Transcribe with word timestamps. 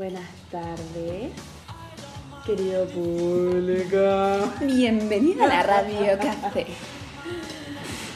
Buenas 0.00 0.30
tardes, 0.50 1.30
querido 2.46 2.86
público. 2.86 4.50
Bienvenida 4.62 5.44
a 5.44 5.48
la 5.48 5.62
Radio 5.62 6.18
Café. 6.18 6.66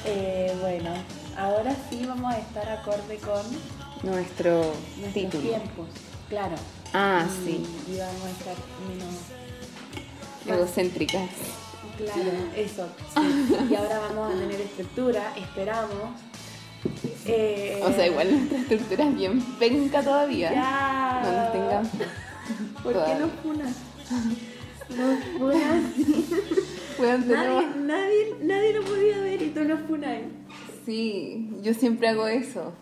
Eh, 0.07 0.51
bueno, 0.62 0.91
ahora 1.37 1.77
sí 1.91 2.07
vamos 2.07 2.33
a 2.33 2.38
estar 2.38 2.66
acorde 2.70 3.19
con 3.19 3.43
Nuestro 4.02 4.73
nuestros 4.97 5.12
título. 5.12 5.43
tiempos, 5.43 5.88
claro. 6.30 6.57
Ah, 6.95 7.27
Y- 7.27 7.45
sí. 7.45 7.66
Y 7.91 7.98
vamos 7.98 8.23
a 8.24 8.30
estar 8.30 8.55
menos... 8.88 10.59
Egocéntricas. 10.59 11.29
Claro, 11.98 12.30
eso. 12.57 12.88
sí. 13.15 13.57
Y 13.71 13.74
ahora 13.74 13.98
vamos 14.09 14.35
a 14.35 14.38
tener 14.38 14.59
estructura, 14.62 15.35
esperamos. 15.37 16.21
Eh, 17.27 17.80
O 17.83 17.91
sea, 17.93 18.06
igual 18.06 18.30
nuestra 18.30 18.59
estructura 18.59 19.05
es 19.09 19.16
bien 19.16 19.41
penca 19.59 20.02
todavía. 20.02 20.52
Ya. 20.52 21.23
No 21.24 21.33
nos 21.33 21.52
tengamos. 21.52 21.88
¿Por 22.83 22.93
qué 22.93 22.98
todavía. 22.98 23.19
no 23.19 23.29
funas? 23.43 23.77
No 24.91 25.38
funas. 25.38 25.83
Nadie, 27.27 27.66
nadie, 27.80 28.34
nadie 28.43 28.73
lo 28.74 28.83
podía 28.84 29.19
ver 29.20 29.43
y 29.43 29.48
tú 29.51 29.65
no 29.65 29.77
funas. 29.79 30.19
Sí, 30.87 31.48
yo 31.62 31.73
siempre 31.74 32.09
hago 32.09 32.29
eso. 32.29 32.73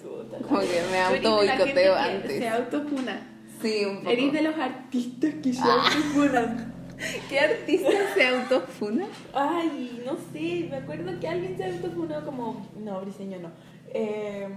Como 0.48 0.60
que 0.60 0.82
me 0.90 0.98
auto 1.00 1.36
boicoteo 1.36 1.94
antes. 1.94 2.38
Se 2.38 2.48
autofuna. 2.48 3.28
Sí, 3.62 3.84
un 3.84 3.98
poco. 3.98 4.10
Eres 4.10 4.32
de 4.32 4.42
los 4.42 4.58
artistas 4.58 5.34
que 5.42 5.52
se 5.54 5.60
Ah. 5.62 5.84
autofunan. 5.84 6.71
¿Qué 7.28 7.40
artista 7.40 7.90
se 8.14 8.26
autofuna? 8.26 9.06
Ay, 9.34 10.02
no 10.04 10.16
sé, 10.32 10.68
me 10.70 10.76
acuerdo 10.76 11.18
que 11.20 11.28
alguien 11.28 11.56
se 11.56 11.64
autofunó 11.64 12.24
como. 12.24 12.66
No, 12.78 13.00
Briseño 13.00 13.38
no. 13.40 13.50
Eh, 13.92 14.48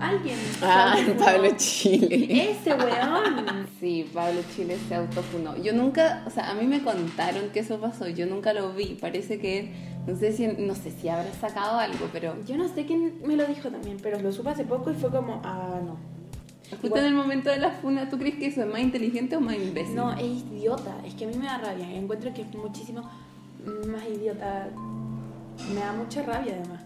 alguien. 0.00 0.38
Ah. 0.62 0.96
Pablo 1.18 1.50
Chile. 1.56 2.50
Ese 2.50 2.74
weón. 2.74 3.68
Sí, 3.80 4.10
Pablo 4.12 4.40
Chile 4.56 4.76
se 4.88 4.96
autofunó. 4.96 5.56
Yo 5.56 5.72
nunca, 5.72 6.24
o 6.26 6.30
sea, 6.30 6.50
a 6.50 6.54
mí 6.54 6.66
me 6.66 6.82
contaron 6.82 7.50
que 7.50 7.60
eso 7.60 7.78
pasó, 7.78 8.08
yo 8.08 8.26
nunca 8.26 8.52
lo 8.52 8.72
vi. 8.72 8.96
Parece 9.00 9.38
que, 9.38 9.72
no 10.04 10.16
sé 10.16 10.32
si, 10.32 10.48
no 10.48 10.74
sé 10.74 10.90
si 10.90 11.08
habrá 11.08 11.32
sacado 11.34 11.78
algo, 11.78 12.08
pero 12.12 12.34
Yo 12.44 12.56
no 12.56 12.66
sé 12.68 12.86
quién 12.86 13.20
me 13.24 13.36
lo 13.36 13.46
dijo 13.46 13.68
también, 13.70 13.98
pero 14.02 14.20
lo 14.20 14.32
supe 14.32 14.50
hace 14.50 14.64
poco 14.64 14.90
y 14.90 14.94
fue 14.94 15.10
como, 15.10 15.40
ah, 15.44 15.80
no. 15.84 16.17
Justo 16.70 16.86
Igual- 16.86 17.00
en 17.02 17.06
el 17.08 17.14
momento 17.14 17.50
de 17.50 17.58
la 17.58 17.70
funa, 17.70 18.08
¿tú 18.08 18.18
crees 18.18 18.36
que 18.36 18.46
eso 18.46 18.62
es 18.62 18.66
más 18.66 18.80
inteligente 18.80 19.36
o 19.36 19.40
más 19.40 19.56
imbécil? 19.56 19.94
No, 19.96 20.12
es 20.12 20.24
idiota. 20.52 20.94
Es 21.04 21.14
que 21.14 21.24
a 21.24 21.28
mí 21.28 21.34
me 21.36 21.46
da 21.46 21.58
rabia. 21.58 21.90
Encuentro 21.94 22.32
que 22.34 22.42
es 22.42 22.54
muchísimo 22.54 23.02
más 23.88 24.06
idiota. 24.08 24.68
Me 25.74 25.80
da 25.80 25.92
mucha 25.92 26.22
rabia 26.22 26.54
además. 26.60 26.82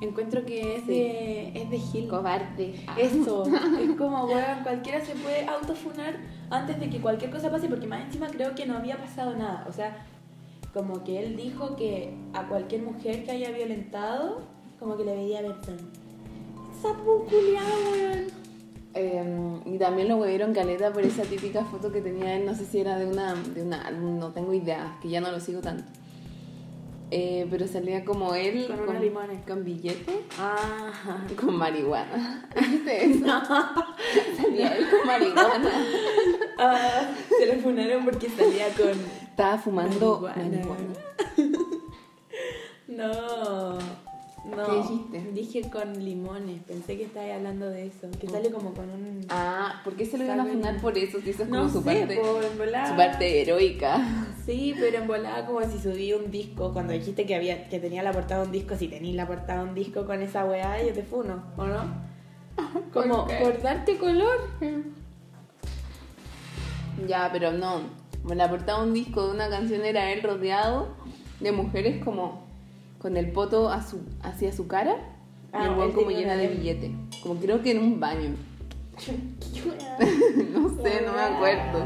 Encuentro 0.00 0.44
que 0.46 0.76
es 0.76 0.86
de, 0.86 1.48
es 1.60 1.70
de 1.70 1.78
Gil. 1.78 2.08
cobarde. 2.08 2.74
Eso, 2.96 3.44
es 3.80 3.96
como, 3.96 4.26
weón, 4.26 4.62
cualquiera 4.62 5.04
se 5.04 5.14
puede 5.14 5.44
autofunar 5.46 6.16
antes 6.50 6.78
de 6.78 6.88
que 6.88 7.00
cualquier 7.00 7.30
cosa 7.32 7.50
pase, 7.50 7.68
porque 7.68 7.86
más 7.88 8.04
encima 8.04 8.28
creo 8.28 8.54
que 8.54 8.64
no 8.64 8.76
había 8.76 8.96
pasado 8.96 9.34
nada. 9.36 9.66
O 9.68 9.72
sea, 9.72 10.06
como 10.72 11.02
que 11.02 11.24
él 11.24 11.36
dijo 11.36 11.74
que 11.74 12.14
a 12.32 12.46
cualquier 12.46 12.82
mujer 12.82 13.24
que 13.24 13.32
haya 13.32 13.50
violentado, 13.50 14.42
como 14.78 14.96
que 14.96 15.04
le 15.04 15.16
veía 15.16 15.40
perdón. 15.40 15.90
Sapo 16.80 17.24
culiao, 17.24 17.92
weón. 17.92 18.37
Eh, 19.00 19.60
y 19.64 19.78
también 19.78 20.08
lo 20.08 20.16
huevieron 20.16 20.52
caleta 20.52 20.92
por 20.92 21.04
esa 21.04 21.22
típica 21.22 21.64
foto 21.64 21.92
que 21.92 22.00
tenía 22.00 22.34
él, 22.34 22.44
no 22.44 22.52
sé 22.56 22.64
si 22.64 22.80
era 22.80 22.98
de 22.98 23.06
una, 23.06 23.32
de 23.34 23.62
una 23.62 23.92
no 23.92 24.32
tengo 24.32 24.52
idea, 24.52 24.98
que 25.00 25.08
ya 25.08 25.20
no 25.20 25.30
lo 25.30 25.38
sigo 25.38 25.60
tanto. 25.60 25.84
Eh, 27.12 27.46
pero 27.48 27.66
salía 27.68 28.04
como 28.04 28.34
él 28.34 28.66
Con 29.46 29.64
billete, 29.64 30.24
Ah, 30.36 30.90
con 31.40 31.56
marihuana. 31.56 32.50
¿Viste 32.60 33.04
eso? 33.04 33.24
Salía 34.36 34.76
él 34.76 34.86
con 34.90 35.06
marihuana. 35.06 35.70
ah, 36.58 37.08
se 37.38 37.46
lo 37.54 37.60
funaron 37.62 38.04
porque 38.04 38.28
salía 38.28 38.66
con. 38.76 38.90
Estaba 39.30 39.58
fumando 39.58 40.20
Marihuana. 40.20 40.66
marihuana. 40.66 41.68
No, 42.88 43.78
no. 44.56 44.66
¿Qué 44.66 44.76
dijiste? 44.76 45.32
Dije 45.32 45.70
con 45.70 46.04
limones. 46.04 46.62
Pensé 46.62 46.96
que 46.96 47.04
estabas 47.04 47.30
hablando 47.30 47.68
de 47.68 47.86
eso. 47.86 48.08
Que 48.20 48.28
sale 48.28 48.50
como 48.50 48.74
con 48.74 48.90
un. 48.90 49.26
Ah, 49.28 49.80
¿por 49.84 49.94
qué 49.94 50.06
se 50.06 50.18
lo 50.18 50.24
iban 50.24 50.40
a 50.40 50.44
funar 50.44 50.80
por 50.80 50.96
eso? 50.96 51.20
Si 51.20 51.30
eso 51.30 51.44
es 51.44 51.48
como 51.48 51.62
no 51.62 51.68
su, 51.68 51.82
sé, 51.82 51.84
parte, 51.84 52.16
por 52.16 52.42
su 52.42 52.96
parte 52.96 53.42
heroica. 53.42 54.26
Sí, 54.44 54.74
pero 54.78 54.98
en 54.98 55.06
volada 55.06 55.46
como 55.46 55.62
si 55.62 55.78
subí 55.78 56.12
un 56.12 56.30
disco. 56.30 56.72
Cuando 56.72 56.92
dijiste 56.92 57.26
que 57.26 57.34
había 57.34 57.68
que 57.68 57.78
tenía 57.78 58.02
la 58.02 58.12
portada 58.12 58.40
de 58.42 58.46
un 58.46 58.52
disco, 58.52 58.76
si 58.76 58.88
tenías 58.88 59.14
la 59.14 59.26
portada 59.26 59.62
de 59.62 59.68
un 59.68 59.74
disco 59.74 60.06
con 60.06 60.22
esa 60.22 60.44
weá, 60.44 60.82
yo 60.82 60.92
te 60.92 61.02
funo, 61.02 61.42
¿o 61.56 61.66
no? 61.66 62.08
Como 62.92 63.26
¿Por 63.26 63.28
qué? 63.28 63.36
por 63.42 63.62
darte 63.62 63.96
color. 63.98 64.38
Ya, 67.06 67.28
pero 67.32 67.52
no. 67.52 67.82
La 68.34 68.50
portada 68.50 68.80
de 68.80 68.88
un 68.88 68.94
disco 68.94 69.26
de 69.26 69.34
una 69.34 69.48
canción 69.48 69.84
era 69.84 70.10
él 70.12 70.22
rodeado 70.22 70.88
de 71.40 71.52
mujeres 71.52 72.02
como 72.04 72.47
con 72.98 73.16
el 73.16 73.30
poto 73.32 73.70
a 73.70 73.82
su, 73.82 74.00
hacia 74.22 74.52
su 74.52 74.66
cara 74.66 75.14
Ah, 75.52 75.62
y 75.62 75.64
el 75.64 75.72
él 75.72 75.78
weón 75.78 75.92
como 75.92 76.10
llena 76.10 76.36
de 76.36 76.48
billete. 76.48 76.92
Como 77.22 77.40
creo 77.40 77.62
que 77.62 77.70
en 77.70 77.78
un 77.78 78.00
baño. 78.00 78.36
no 80.52 80.82
sé, 80.82 81.02
no 81.06 81.12
me 81.12 81.20
acuerdo. 81.20 81.84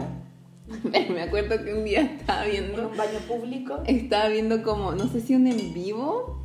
Pero 0.90 1.10
me 1.14 1.22
acuerdo 1.22 1.64
que 1.64 1.74
un 1.74 1.84
día 1.84 2.00
estaba 2.00 2.44
En 2.44 2.50
viendo, 2.50 2.88
un 2.88 2.96
baño 2.96 3.18
público. 3.28 3.82
estaba 3.86 4.28
viendo 4.28 4.62
como, 4.62 4.92
no 4.92 5.06
sé 5.08 5.20
si 5.20 5.34
un 5.34 5.46
en 5.46 5.74
vivo, 5.74 6.44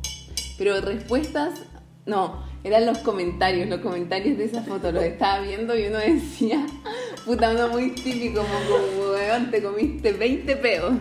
pero 0.58 0.80
respuestas, 0.80 1.62
no, 2.04 2.44
eran 2.62 2.86
los 2.86 2.98
comentarios, 2.98 3.68
los 3.68 3.80
comentarios 3.80 4.36
de 4.36 4.44
esa 4.44 4.62
foto, 4.62 4.92
los 4.92 5.02
estaba 5.02 5.40
viendo 5.40 5.76
y 5.76 5.86
uno 5.86 5.98
decía, 5.98 6.66
puta, 7.24 7.50
uno 7.50 7.68
muy 7.68 7.94
típico, 7.94 8.40
como, 8.42 8.88
como 8.98 9.12
weón, 9.12 9.50
te 9.50 9.62
comiste 9.62 10.12
20 10.12 10.56
peos. 10.56 10.94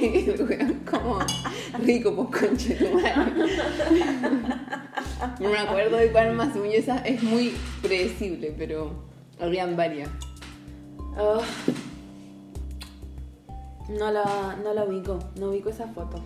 Y 0.00 0.30
el 0.30 0.42
weón 0.48 0.80
como, 0.90 1.18
rico, 1.84 2.14
pues 2.14 2.40
conche 2.42 2.74
tu 2.74 2.88
madre. 2.94 3.32
No 5.40 5.48
me 5.50 5.58
acuerdo 5.58 5.96
de 5.96 6.10
cuál 6.12 6.34
más, 6.34 6.52
según 6.52 6.68
yo 6.68 6.76
esa 6.78 6.98
es 6.98 7.22
muy 7.22 7.54
predecible, 7.82 8.54
pero 8.56 8.92
habrían 9.40 9.76
varias. 9.76 10.08
Oh. 11.18 11.40
No 13.88 14.10
la, 14.10 14.56
no 14.62 14.72
la 14.72 14.84
ubico, 14.84 15.18
no 15.36 15.48
ubico 15.50 15.70
esa 15.70 15.88
foto. 15.88 16.22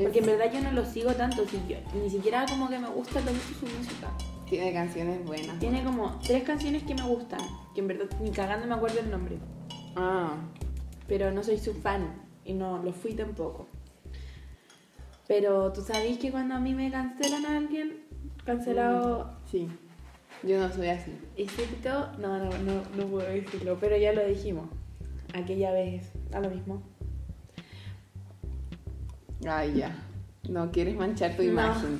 Porque 0.00 0.18
en 0.20 0.26
verdad 0.26 0.50
yo 0.52 0.60
no 0.60 0.72
lo 0.72 0.84
sigo 0.84 1.12
tanto, 1.14 1.44
si 1.46 1.56
yo- 1.68 1.76
ni 2.02 2.10
siquiera 2.10 2.44
como 2.48 2.68
que 2.68 2.78
me 2.78 2.88
gusta 2.88 3.20
tanto 3.20 3.40
su 3.58 3.66
música. 3.66 4.08
Tiene 4.48 4.72
canciones 4.72 5.24
buenas. 5.24 5.58
Tiene 5.58 5.82
como 5.84 6.18
tres 6.26 6.42
canciones 6.44 6.82
que 6.84 6.94
me 6.94 7.02
gustan, 7.02 7.40
que 7.74 7.80
en 7.80 7.88
verdad 7.88 8.06
ni 8.20 8.30
cagando 8.30 8.66
me 8.66 8.74
acuerdo 8.74 9.00
el 9.00 9.10
nombre. 9.10 9.38
Ah, 9.96 10.34
Pero 11.08 11.30
no 11.32 11.42
soy 11.42 11.58
su 11.58 11.72
fan 11.74 12.25
y 12.46 12.54
no 12.54 12.82
lo 12.82 12.92
fui 12.92 13.14
tampoco. 13.14 13.66
Pero 15.28 15.72
tú 15.72 15.82
sabéis 15.82 16.18
que 16.18 16.30
cuando 16.30 16.54
a 16.54 16.60
mí 16.60 16.72
me 16.74 16.90
cancelan 16.90 17.44
a 17.46 17.56
alguien, 17.58 17.98
cancelado 18.44 19.36
sí. 19.50 19.68
Yo 20.42 20.58
no 20.60 20.72
soy 20.72 20.88
así. 20.88 21.10
excepto... 21.36 22.12
No, 22.18 22.38
no, 22.38 22.50
no, 22.58 22.82
no 22.96 23.06
puedo 23.06 23.26
decirlo, 23.28 23.78
pero 23.80 23.96
ya 23.96 24.12
lo 24.12 24.24
dijimos. 24.26 24.68
Aquella 25.34 25.72
vez, 25.72 26.12
a 26.32 26.40
lo 26.40 26.50
mismo. 26.50 26.82
Ay, 29.46 29.74
ya. 29.74 29.96
No 30.48 30.70
quieres 30.70 30.96
manchar 30.96 31.36
tu 31.36 31.42
No. 31.42 31.48
imagen 31.50 31.98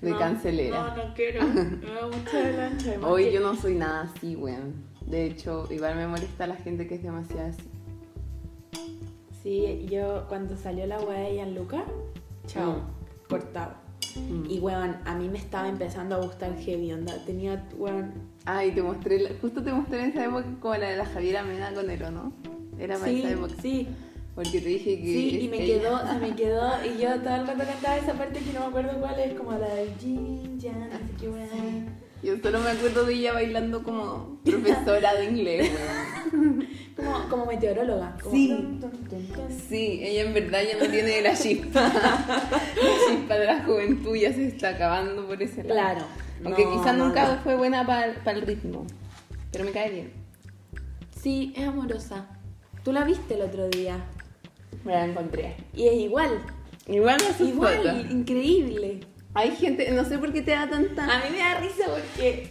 de 0.00 0.10
No, 0.10 0.18
cancelera. 0.18 0.94
No, 0.96 0.96
no 1.08 1.14
quiero. 1.14 1.44
Me 1.46 1.92
da 1.92 2.06
mucha 2.06 2.38
además 2.38 2.84
Hoy 3.04 3.32
yo 3.32 3.40
no 3.40 3.54
soy 3.56 3.74
nada 3.74 4.02
así, 4.14 4.36
weón. 4.36 4.74
De 5.06 5.26
hecho, 5.26 5.66
igual 5.70 5.96
me 5.96 6.06
molesta 6.06 6.46
la 6.46 6.56
gente 6.56 6.86
que 6.86 6.94
es 6.94 7.02
demasiado 7.02 7.48
así. 7.48 7.62
Sí, 9.42 9.86
yo 9.90 10.24
cuando 10.28 10.56
salió 10.56 10.86
la 10.86 11.00
weá 11.00 11.20
de 11.20 11.34
Gianluca, 11.34 11.84
chao, 12.46 12.72
Mm. 12.74 13.28
cortado. 13.28 13.72
Mm. 14.14 14.50
Y 14.50 14.58
weón, 14.60 14.96
a 15.04 15.14
mí 15.14 15.28
me 15.28 15.38
estaba 15.38 15.68
empezando 15.68 16.16
a 16.16 16.18
gustar 16.18 16.54
heavy 16.58 16.92
onda. 16.92 17.14
Tenía, 17.24 17.66
weón, 17.76 18.12
Ay, 18.44 18.72
te 18.72 18.82
mostré, 18.82 19.18
la- 19.20 19.30
justo 19.40 19.62
te 19.62 19.72
mostré 19.72 20.02
en 20.04 20.10
esa 20.10 20.24
época 20.26 20.44
como 20.60 20.74
la 20.76 20.90
de 20.90 20.96
la 20.96 21.06
Javiera 21.06 21.42
Mena 21.42 21.72
con 21.72 21.88
el 21.90 22.00
¿no? 22.12 22.32
Era 22.78 22.98
para 22.98 23.10
sí, 23.10 23.20
esa 23.20 23.30
época. 23.30 23.54
sí, 23.62 23.88
Porque 24.34 24.60
te 24.60 24.68
dije 24.68 24.96
que. 24.98 25.04
sí, 25.04 25.40
y 25.42 25.48
me 25.48 25.62
ella. 25.62 25.80
quedó, 25.80 25.98
se 26.12 26.18
me 26.18 26.34
quedó, 26.36 26.70
y 26.84 27.00
yo 27.00 27.20
todo 27.20 27.34
el 27.36 27.46
rato 27.46 27.64
cantaba 27.64 27.96
esa 27.98 28.12
parte 28.14 28.40
que 28.40 28.52
no 28.52 28.60
me 28.60 28.66
acuerdo 28.66 28.98
cuál 29.00 29.18
es, 29.20 29.34
como 29.34 29.52
la 29.52 29.74
del 29.74 29.94
Jin, 29.98 30.58
Jan, 30.60 30.90
sé 30.90 31.14
qué 31.20 31.28
weá. 31.28 31.46
Yo 32.22 32.36
solo 32.40 32.60
me 32.60 32.70
acuerdo 32.70 33.04
de 33.04 33.14
ella 33.14 33.32
bailando 33.32 33.82
como 33.82 34.38
profesora 34.44 35.14
de 35.14 35.24
inglés, 35.24 35.70
weón. 36.32 36.68
Como, 36.94 37.28
como 37.28 37.46
meteoróloga. 37.46 38.16
como 38.22 38.34
Sí. 38.34 38.48
tun. 38.80 39.00
Sí, 39.68 40.00
ella 40.02 40.22
en 40.22 40.34
verdad 40.34 40.60
ya 40.62 40.78
no 40.84 40.90
tiene 40.90 41.20
la 41.22 41.34
chispa. 41.34 41.80
la 41.82 43.08
chispa 43.08 43.34
de 43.34 43.46
la 43.46 43.64
juventud 43.64 44.14
ya 44.14 44.32
se 44.32 44.46
está 44.46 44.68
acabando 44.70 45.26
por 45.26 45.42
ese 45.42 45.64
lado. 45.64 45.72
Claro. 45.74 46.04
Aunque 46.44 46.64
No, 46.64 46.72
quizás 46.78 46.96
no, 46.96 47.06
nunca 47.08 47.34
no. 47.34 47.40
fue 47.42 47.56
buena 47.56 47.84
para 47.86 48.06
el 48.32 48.42
ritmo. 48.42 48.86
Pero 49.50 49.64
me 49.64 49.70
cae 49.72 49.90
bien. 49.90 50.12
Sí, 51.20 51.52
es 51.56 51.66
amorosa. 51.66 52.26
Tú 52.84 52.92
la 52.92 53.04
viste 53.04 53.34
el 53.34 53.42
otro 53.42 53.68
día. 53.68 53.96
Me 54.84 54.92
la 54.92 55.06
encontré. 55.06 55.56
Y 55.74 55.86
es 55.88 55.94
igual. 55.94 56.40
Igual 56.88 57.16
Igual, 57.40 57.76
foto. 57.76 58.12
increíble. 58.12 59.00
Hay 59.34 59.52
gente, 59.56 59.90
no 59.92 60.04
sé 60.04 60.18
por 60.18 60.32
qué 60.32 60.42
te 60.42 60.50
da 60.50 60.68
tanta. 60.68 61.04
A 61.04 61.24
mí 61.24 61.30
me 61.30 61.38
da 61.38 61.58
risa 61.60 61.84
porque 61.86 62.50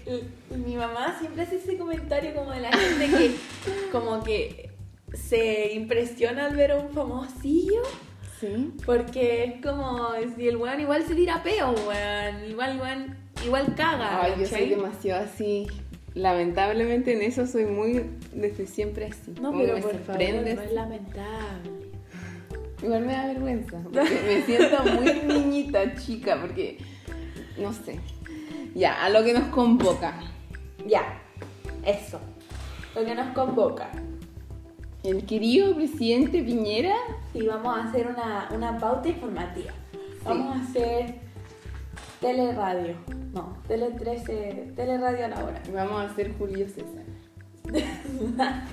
mi 0.56 0.75
mamá 0.75 1.16
siempre 1.19 1.44
hace 1.44 1.57
ese 1.57 1.78
comentario 1.78 2.33
como 2.33 2.51
de 2.51 2.62
la 2.62 2.72
gente 2.72 3.06
que 3.07 3.36
como 3.92 4.24
que 4.24 4.72
se 5.13 5.74
impresiona 5.74 6.45
al 6.48 6.56
ver 6.56 6.72
a 6.72 6.78
un 6.78 6.89
famosillo 6.92 7.81
Sí. 8.39 8.74
porque 8.88 9.44
es 9.44 9.62
como 9.63 10.10
si 10.36 10.48
el 10.48 10.57
weón 10.57 10.80
igual 10.81 11.04
se 11.06 11.13
tira 11.13 11.44
peo, 11.44 11.75
weón, 11.88 12.50
igual, 12.50 12.75
igual, 12.75 13.18
igual 13.45 13.75
caga. 13.75 14.24
Ay, 14.24 14.33
yo 14.39 14.48
soy 14.48 14.69
demasiado 14.69 15.24
así. 15.25 15.68
Lamentablemente 16.16 17.13
en 17.13 17.22
eso 17.22 17.45
soy 17.45 17.66
muy. 17.66 18.04
Desde 18.33 18.66
siempre 18.66 19.06
así. 19.06 19.31
No, 19.39 19.51
Como 19.51 19.62
pero 19.62 19.75
me 19.75 19.81
por 19.83 20.00
favor, 20.00 20.22
no 20.24 20.62
es 20.62 20.74
lamentable. 20.74 21.90
Igual 22.81 23.06
me 23.06 23.13
da 23.13 23.28
vergüenza. 23.28 23.80
Porque 23.83 24.01
me 24.01 24.42
siento 24.44 24.83
muy 24.83 25.22
niñita, 25.28 25.95
chica, 25.95 26.38
porque. 26.39 26.78
No 27.57 27.74
sé. 27.74 28.00
Ya, 28.74 29.04
a 29.04 29.10
lo 29.10 29.24
que 29.24 29.33
nos 29.33 29.45
convoca. 29.50 30.19
Ya, 30.88 31.22
eso. 31.86 32.19
Lo 32.95 33.06
que 33.06 33.13
nos 33.13 33.33
convoca. 33.33 33.92
El 35.04 35.25
querido 35.25 35.75
presidente 35.75 36.42
Piñera. 36.44 36.95
Y 37.33 37.45
vamos 37.45 37.78
a 37.78 37.88
hacer 37.88 38.07
una, 38.07 38.50
una 38.54 38.78
pauta 38.78 39.10
informativa. 39.10 39.72
Sí. 39.92 40.19
Vamos 40.25 40.57
a 40.57 40.62
hacer 40.62 41.16
teleradio. 42.19 42.95
No, 43.33 43.57
tele 43.68 43.92
13, 43.92 44.74
teleradio 44.75 45.25
a 45.25 45.28
la 45.30 45.44
hora. 45.44 45.62
Vamos 45.74 46.01
a 46.01 46.06
hacer 46.06 46.33
Julio 46.38 46.68
César. 46.68 47.04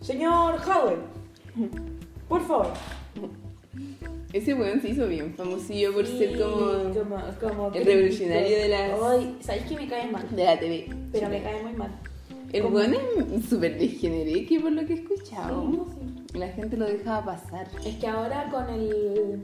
Señor 0.00 0.60
Howard, 0.66 0.98
por 2.32 2.46
favor. 2.46 2.66
Ese 4.32 4.54
weón 4.54 4.80
se 4.80 4.88
hizo 4.88 5.06
bien 5.06 5.34
famosillo 5.34 5.92
por 5.92 6.06
Sí, 6.06 6.16
ser 6.18 6.40
como. 6.40 6.56
como, 6.94 7.16
como 7.38 7.74
el 7.74 7.84
revolucionario 7.84 8.56
de 8.56 8.94
Hoy, 8.94 9.36
¿sabes 9.40 9.64
que 9.64 9.76
me 9.76 9.86
cae 9.86 10.10
mal? 10.10 10.24
de 10.34 10.44
la 10.44 10.58
TV. 10.58 10.88
Pero 11.12 11.28
me 11.28 11.42
cae 11.42 11.62
muy 11.62 11.72
mal. 11.74 11.90
El 12.50 12.62
Como- 12.62 12.76
weón 12.76 12.94
es 13.34 13.44
súper 13.50 13.78
degeneré, 13.78 14.46
por 14.62 14.72
lo 14.72 14.86
que 14.86 14.94
he 14.94 14.96
escuchado. 14.96 15.70
Sí, 15.70 15.78
sí. 16.32 16.38
La 16.38 16.48
gente 16.48 16.78
lo 16.78 16.86
dejaba 16.86 17.22
pasar. 17.26 17.68
Es 17.84 17.96
que 17.96 18.06
ahora 18.06 18.48
con 18.50 18.70
el 18.70 19.42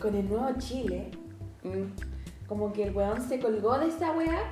con 0.00 0.14
el 0.14 0.26
nuevo 0.26 0.48
Chile, 0.58 1.10
Mm. 1.62 1.92
como 2.48 2.72
que 2.72 2.84
el 2.84 2.96
weón 2.96 3.20
se 3.28 3.38
colgó 3.38 3.78
de 3.78 3.88
esa 3.88 4.12
weá, 4.12 4.50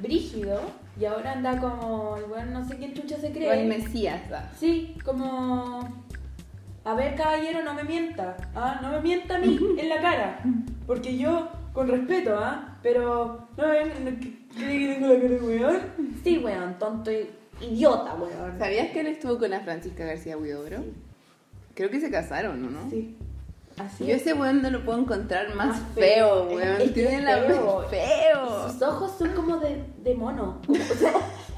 brígido, 0.00 0.60
y 1.00 1.04
ahora 1.04 1.34
anda 1.34 1.60
como 1.60 2.16
el 2.16 2.24
weón 2.24 2.52
no 2.52 2.66
sé 2.66 2.76
quién 2.78 2.94
chucha 2.94 3.16
se 3.20 3.30
cree. 3.30 3.48
Con 3.48 3.68
Mesías, 3.68 4.20
¿va? 4.32 4.50
Sí, 4.58 4.96
como. 5.04 6.07
A 6.84 6.94
ver, 6.94 7.14
caballero, 7.16 7.62
no 7.62 7.74
me 7.74 7.84
mienta. 7.84 8.36
¿ah? 8.54 8.78
No 8.82 8.90
me 8.90 9.00
mienta 9.00 9.36
a 9.36 9.38
mí 9.38 9.58
en 9.78 9.88
la 9.88 10.00
cara. 10.00 10.40
Porque 10.86 11.16
yo, 11.18 11.48
con 11.72 11.88
respeto, 11.88 12.36
¿ah? 12.38 12.78
Pero. 12.82 13.48
No 13.56 13.66
me 13.68 13.72
ven- 13.84 14.04
no- 14.04 14.38
¿Cree 14.56 14.78
que 14.78 14.94
tengo 14.94 15.08
la 15.12 15.20
cara 15.20 15.28
de 15.28 15.40
weón? 15.40 15.80
Sí, 16.24 16.38
weón, 16.38 16.78
tonto 16.78 17.12
y 17.12 17.28
idiota, 17.60 18.14
weón. 18.14 18.58
¿Sabías 18.58 18.90
que 18.90 19.00
él 19.00 19.06
estuvo 19.08 19.38
con 19.38 19.50
la 19.50 19.60
Francisca 19.60 20.04
García 20.04 20.36
Huidobro? 20.38 20.78
Creo 21.74 21.90
que 21.90 22.00
se 22.00 22.10
casaron, 22.10 22.64
¿o 22.64 22.70
no? 22.70 22.90
Sí. 22.90 23.16
Así 23.78 24.06
Yo 24.06 24.14
es. 24.16 24.22
ese 24.22 24.34
weón 24.34 24.60
no 24.62 24.70
lo 24.70 24.84
puedo 24.84 24.98
encontrar 24.98 25.54
más, 25.54 25.68
Más 25.68 25.82
feo, 25.94 26.46
feo. 26.48 26.56
weón. 26.56 26.80
Es 26.80 26.94
Tiene 26.94 27.22
la 27.22 27.36
feo. 27.42 27.84
feo. 27.88 28.68
Sus 28.72 28.82
ojos 28.82 29.12
son 29.16 29.30
como 29.34 29.58
de, 29.58 29.84
de 30.02 30.14
mono. 30.14 30.60
O 30.70 30.74
sea, 30.94 31.12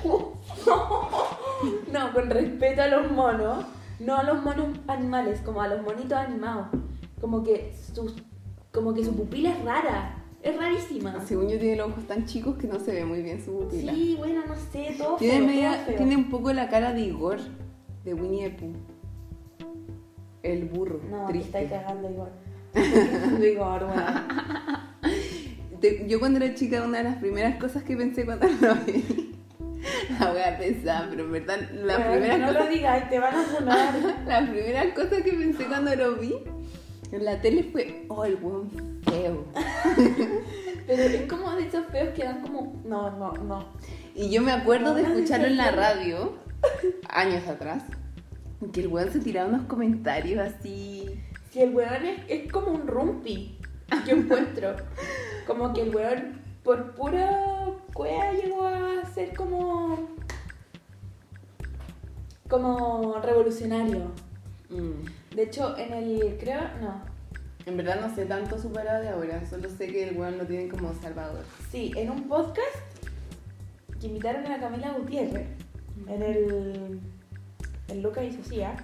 no, 1.93 2.13
con 2.13 2.31
respeto 2.31 2.83
a 2.83 2.89
los 2.89 3.11
monos. 3.11 3.65
No 4.01 4.17
a 4.17 4.23
los 4.25 4.43
monos 4.43 4.69
animales, 4.89 5.41
como 5.45 5.61
a 5.63 5.69
los 5.69 5.83
monitos 5.83 6.13
animados. 6.19 6.69
Como 7.21 7.43
que, 7.45 7.73
sus, 7.95 8.15
como 8.73 8.95
que 8.95 9.05
su 9.05 9.15
pupila 9.15 9.51
es 9.51 9.63
rara. 9.65 10.17
Es 10.43 10.57
rarísima. 10.57 11.21
Según 11.27 11.49
yo 11.51 11.59
tiene 11.59 11.77
los 11.77 11.91
ojos 11.91 12.07
tan 12.07 12.25
chicos 12.25 12.57
que 12.57 12.67
no 12.67 12.81
se 12.81 12.93
ve 12.93 13.05
muy 13.05 13.23
bien 13.23 13.45
su 13.45 13.53
pupila. 13.59 13.93
Sí, 13.93 14.15
bueno, 14.19 14.41
no 14.49 14.55
sé, 14.73 14.95
todo 14.97 15.17
tiene, 15.17 15.39
feo, 15.39 15.47
media- 15.47 15.75
todo 15.77 15.85
feo. 15.87 15.97
tiene 15.99 16.17
un 16.17 16.31
poco 16.31 16.53
la 16.55 16.69
cara 16.71 16.95
de 16.95 17.01
Igor, 17.03 17.39
de 18.05 18.15
Winnie 18.15 18.49
the 18.49 18.57
Pooh. 18.57 18.73
El 20.43 20.65
burro, 20.65 20.99
No, 21.11 21.27
te 21.27 21.33
triste. 21.35 21.63
estáis 21.63 21.83
cagando. 21.83 22.09
Igor, 23.45 23.85
weón. 23.85 25.81
Te- 25.81 26.07
yo 26.09 26.19
cuando 26.21 26.43
era 26.43 26.55
chica, 26.55 26.83
una 26.85 26.99
de 26.99 27.05
las 27.05 27.17
primeras 27.17 27.57
cosas 27.61 27.83
que 27.83 27.97
pensé 27.97 28.25
cuando 28.25 28.47
lo 28.63 28.75
vi, 28.87 29.35
la 30.19 30.31
voy 30.31 30.41
a 30.41 30.59
pensar, 30.59 31.07
pero 31.11 31.25
en 31.25 31.33
verdad, 31.33 31.71
la 31.73 32.11
primera 32.11 32.39
no 32.39 32.47
cosa 32.49 32.65
lo 32.65 32.71
digas, 32.71 33.11
te 33.11 33.19
van 33.19 33.35
a 33.35 33.45
sonar. 33.45 33.95
La 34.27 34.41
primera 34.41 34.95
cosa 34.95 35.23
que 35.23 35.33
pensé 35.33 35.65
cuando 35.67 35.95
lo 35.95 36.17
vi 36.17 36.35
en 37.13 37.25
la 37.25 37.41
tele 37.41 37.65
fue, 37.65 38.05
oh, 38.09 38.25
el 38.25 38.37
buen 38.37 38.71
feo. 39.03 39.45
Pero 40.87 41.03
es 41.03 41.23
como 41.29 41.53
de 41.53 41.67
esos 41.67 41.87
feos 41.87 42.11
que 42.15 42.25
dan 42.25 42.41
como. 42.41 42.81
No, 42.85 43.11
no, 43.11 43.33
no. 43.33 43.65
Y 44.15 44.31
yo 44.31 44.43
me 44.43 44.53
acuerdo 44.53 44.95
de 44.95 45.03
no, 45.03 45.09
escucharlo 45.09 45.47
en 45.47 45.57
la 45.57 45.71
radio, 45.71 46.35
años 47.09 47.47
atrás, 47.47 47.85
que 48.73 48.81
el 48.81 48.89
weón 48.89 49.13
se 49.13 49.21
tiraba 49.21 49.49
unos 49.49 49.67
comentarios 49.67 50.41
así. 50.41 51.21
Si 51.51 51.61
el 51.61 51.75
weón 51.75 52.05
es, 52.05 52.21
es 52.29 52.53
como 52.53 52.73
un 52.73 52.87
rumpi, 52.87 53.59
yo 54.07 54.17
encuentro. 54.17 54.77
Como 55.47 55.73
que 55.73 55.83
el 55.83 55.95
weón, 55.95 56.41
por 56.63 56.95
pura 56.95 57.60
cueva, 57.93 58.33
llegó 58.33 58.67
a 58.67 59.05
ser 59.15 59.35
como. 59.35 60.09
como 62.49 63.21
revolucionario. 63.21 64.13
Mm. 64.69 65.35
De 65.35 65.43
hecho, 65.43 65.77
en 65.77 65.93
el. 65.93 66.37
creo. 66.39 66.61
no. 66.81 67.11
En 67.67 67.77
verdad 67.77 68.01
no 68.01 68.15
sé 68.15 68.25
tanto 68.25 68.59
su 68.59 68.73
parada 68.73 69.01
de 69.01 69.11
ahora, 69.11 69.47
solo 69.49 69.69
sé 69.69 69.89
que 69.89 70.09
el 70.09 70.17
weón 70.17 70.39
lo 70.39 70.47
tienen 70.47 70.69
como 70.69 70.95
salvador. 70.95 71.45
Sí, 71.71 71.93
en 71.95 72.11
un 72.11 72.27
podcast 72.27 72.77
que 74.01 74.07
invitaron 74.07 74.47
a 74.47 74.49
la 74.49 74.61
Camila 74.61 74.95
Gutiérrez, 74.99 75.47
en 76.07 76.23
el. 76.23 77.01
en 77.89 78.03
Lucas 78.03 78.25
y 78.25 78.33
Socia. 78.33 78.75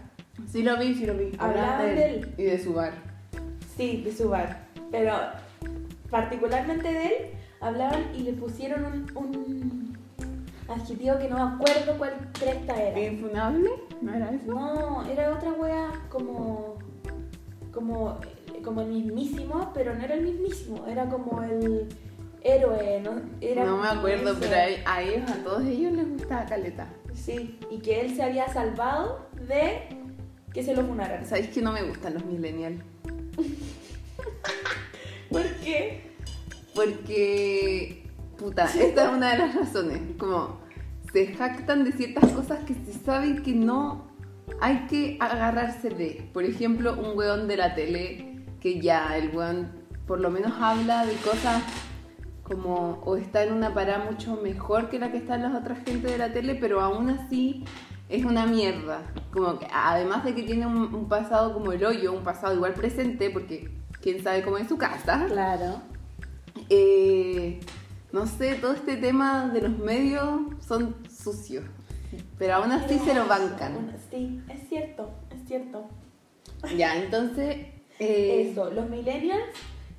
Sí 0.46 0.62
lo 0.62 0.76
vi, 0.76 0.94
sí 0.94 1.06
lo 1.06 1.14
vi. 1.14 1.32
Hablaban 1.38 1.96
de 1.96 2.06
él. 2.06 2.34
Y 2.36 2.44
de 2.44 2.58
su 2.62 2.74
bar. 2.74 2.92
Sí, 3.76 4.02
de 4.02 4.12
su 4.12 4.28
bar. 4.28 4.66
Pero 4.90 5.14
particularmente 6.10 6.92
de 6.92 7.06
él, 7.06 7.14
hablaban 7.60 8.14
y 8.14 8.22
le 8.22 8.32
pusieron 8.32 8.84
un, 8.84 9.16
un 9.16 9.96
adjetivo 10.68 11.18
que 11.18 11.28
no 11.28 11.36
me 11.36 11.54
acuerdo 11.54 11.98
cuál 11.98 12.30
cresta 12.32 12.80
era. 12.80 12.98
¿Infunable? 13.00 13.70
¿No 14.00 14.14
era 14.14 14.30
eso? 14.30 14.46
No, 14.46 15.06
era 15.06 15.34
otra 15.34 15.52
wea 15.52 15.90
como. 16.08 16.78
como. 17.72 18.20
como 18.62 18.80
el 18.80 18.88
mismísimo, 18.88 19.70
pero 19.74 19.94
no 19.94 20.02
era 20.02 20.14
el 20.14 20.22
mismísimo, 20.22 20.86
era 20.86 21.08
como 21.08 21.42
el 21.42 21.88
héroe, 22.42 23.00
¿no? 23.02 23.22
Era 23.40 23.64
no 23.64 23.78
me 23.78 23.88
acuerdo, 23.88 24.36
pero 24.38 24.54
a, 24.54 24.92
a 24.94 25.02
ellos, 25.02 25.30
a 25.30 25.42
todos 25.42 25.64
ellos 25.64 25.92
les 25.92 26.08
gustaba 26.08 26.46
Caleta. 26.46 26.88
Sí, 27.12 27.58
y 27.70 27.78
que 27.78 28.00
él 28.00 28.14
se 28.14 28.22
había 28.22 28.48
salvado 28.48 29.26
de 29.48 29.88
que 30.52 30.62
se 30.62 30.74
lo 30.74 30.84
funaran. 30.84 31.26
¿Sabéis 31.26 31.48
que 31.48 31.60
no 31.60 31.72
me 31.72 31.82
gustan 31.82 32.14
los 32.14 32.24
millennials? 32.24 32.82
¿Por 35.30 35.44
qué? 35.56 36.15
Porque, 36.76 38.04
puta, 38.38 38.66
esta 38.66 39.04
es 39.04 39.12
una 39.12 39.32
de 39.32 39.38
las 39.38 39.54
razones. 39.54 40.00
Como 40.18 40.60
se 41.12 41.34
jactan 41.34 41.84
de 41.84 41.92
ciertas 41.92 42.30
cosas 42.32 42.60
que 42.64 42.74
se 42.74 42.92
saben 42.92 43.42
que 43.42 43.52
no 43.52 44.06
hay 44.60 44.86
que 44.86 45.16
agarrarse 45.18 45.90
de. 45.90 46.28
Por 46.32 46.44
ejemplo, 46.44 46.94
un 46.94 47.16
weón 47.16 47.48
de 47.48 47.56
la 47.56 47.74
tele 47.74 48.44
que 48.60 48.80
ya 48.80 49.16
el 49.16 49.34
weón 49.34 49.86
por 50.06 50.20
lo 50.20 50.30
menos 50.30 50.52
habla 50.60 51.04
de 51.04 51.14
cosas 51.16 51.62
como 52.42 53.02
o 53.04 53.16
está 53.16 53.42
en 53.42 53.52
una 53.52 53.74
parada 53.74 54.04
mucho 54.08 54.36
mejor 54.36 54.88
que 54.88 55.00
la 55.00 55.10
que 55.10 55.18
están 55.18 55.42
las 55.42 55.54
otras 55.54 55.78
gente 55.84 56.08
de 56.08 56.18
la 56.18 56.32
tele, 56.32 56.54
pero 56.54 56.80
aún 56.80 57.10
así 57.10 57.64
es 58.08 58.24
una 58.24 58.46
mierda. 58.46 59.02
Como 59.32 59.58
que 59.58 59.66
además 59.72 60.24
de 60.24 60.34
que 60.34 60.42
tiene 60.42 60.66
un, 60.66 60.94
un 60.94 61.08
pasado 61.08 61.52
como 61.52 61.72
el 61.72 61.84
hoyo, 61.84 62.12
un 62.12 62.22
pasado 62.22 62.54
igual 62.54 62.74
presente, 62.74 63.30
porque 63.30 63.70
quién 64.00 64.22
sabe 64.22 64.42
cómo 64.42 64.58
es 64.58 64.68
su 64.68 64.78
casa. 64.78 65.26
Claro. 65.26 65.80
Eh, 66.70 67.60
no 68.12 68.26
sé, 68.26 68.54
todo 68.56 68.72
este 68.72 68.96
tema 68.96 69.48
de 69.52 69.62
los 69.62 69.78
medios 69.78 70.40
son 70.66 70.96
sucios. 71.10 71.64
Pero 72.38 72.54
aún 72.54 72.72
así 72.72 72.98
se 72.98 73.14
lo 73.14 73.26
bancan. 73.26 73.92
Sí, 74.10 74.40
es 74.48 74.68
cierto, 74.68 75.10
es 75.34 75.46
cierto. 75.48 75.88
Ya, 76.76 76.96
entonces. 76.96 77.66
eh, 77.98 78.48
Eso, 78.50 78.70
los 78.70 78.88
millennials 78.88 79.42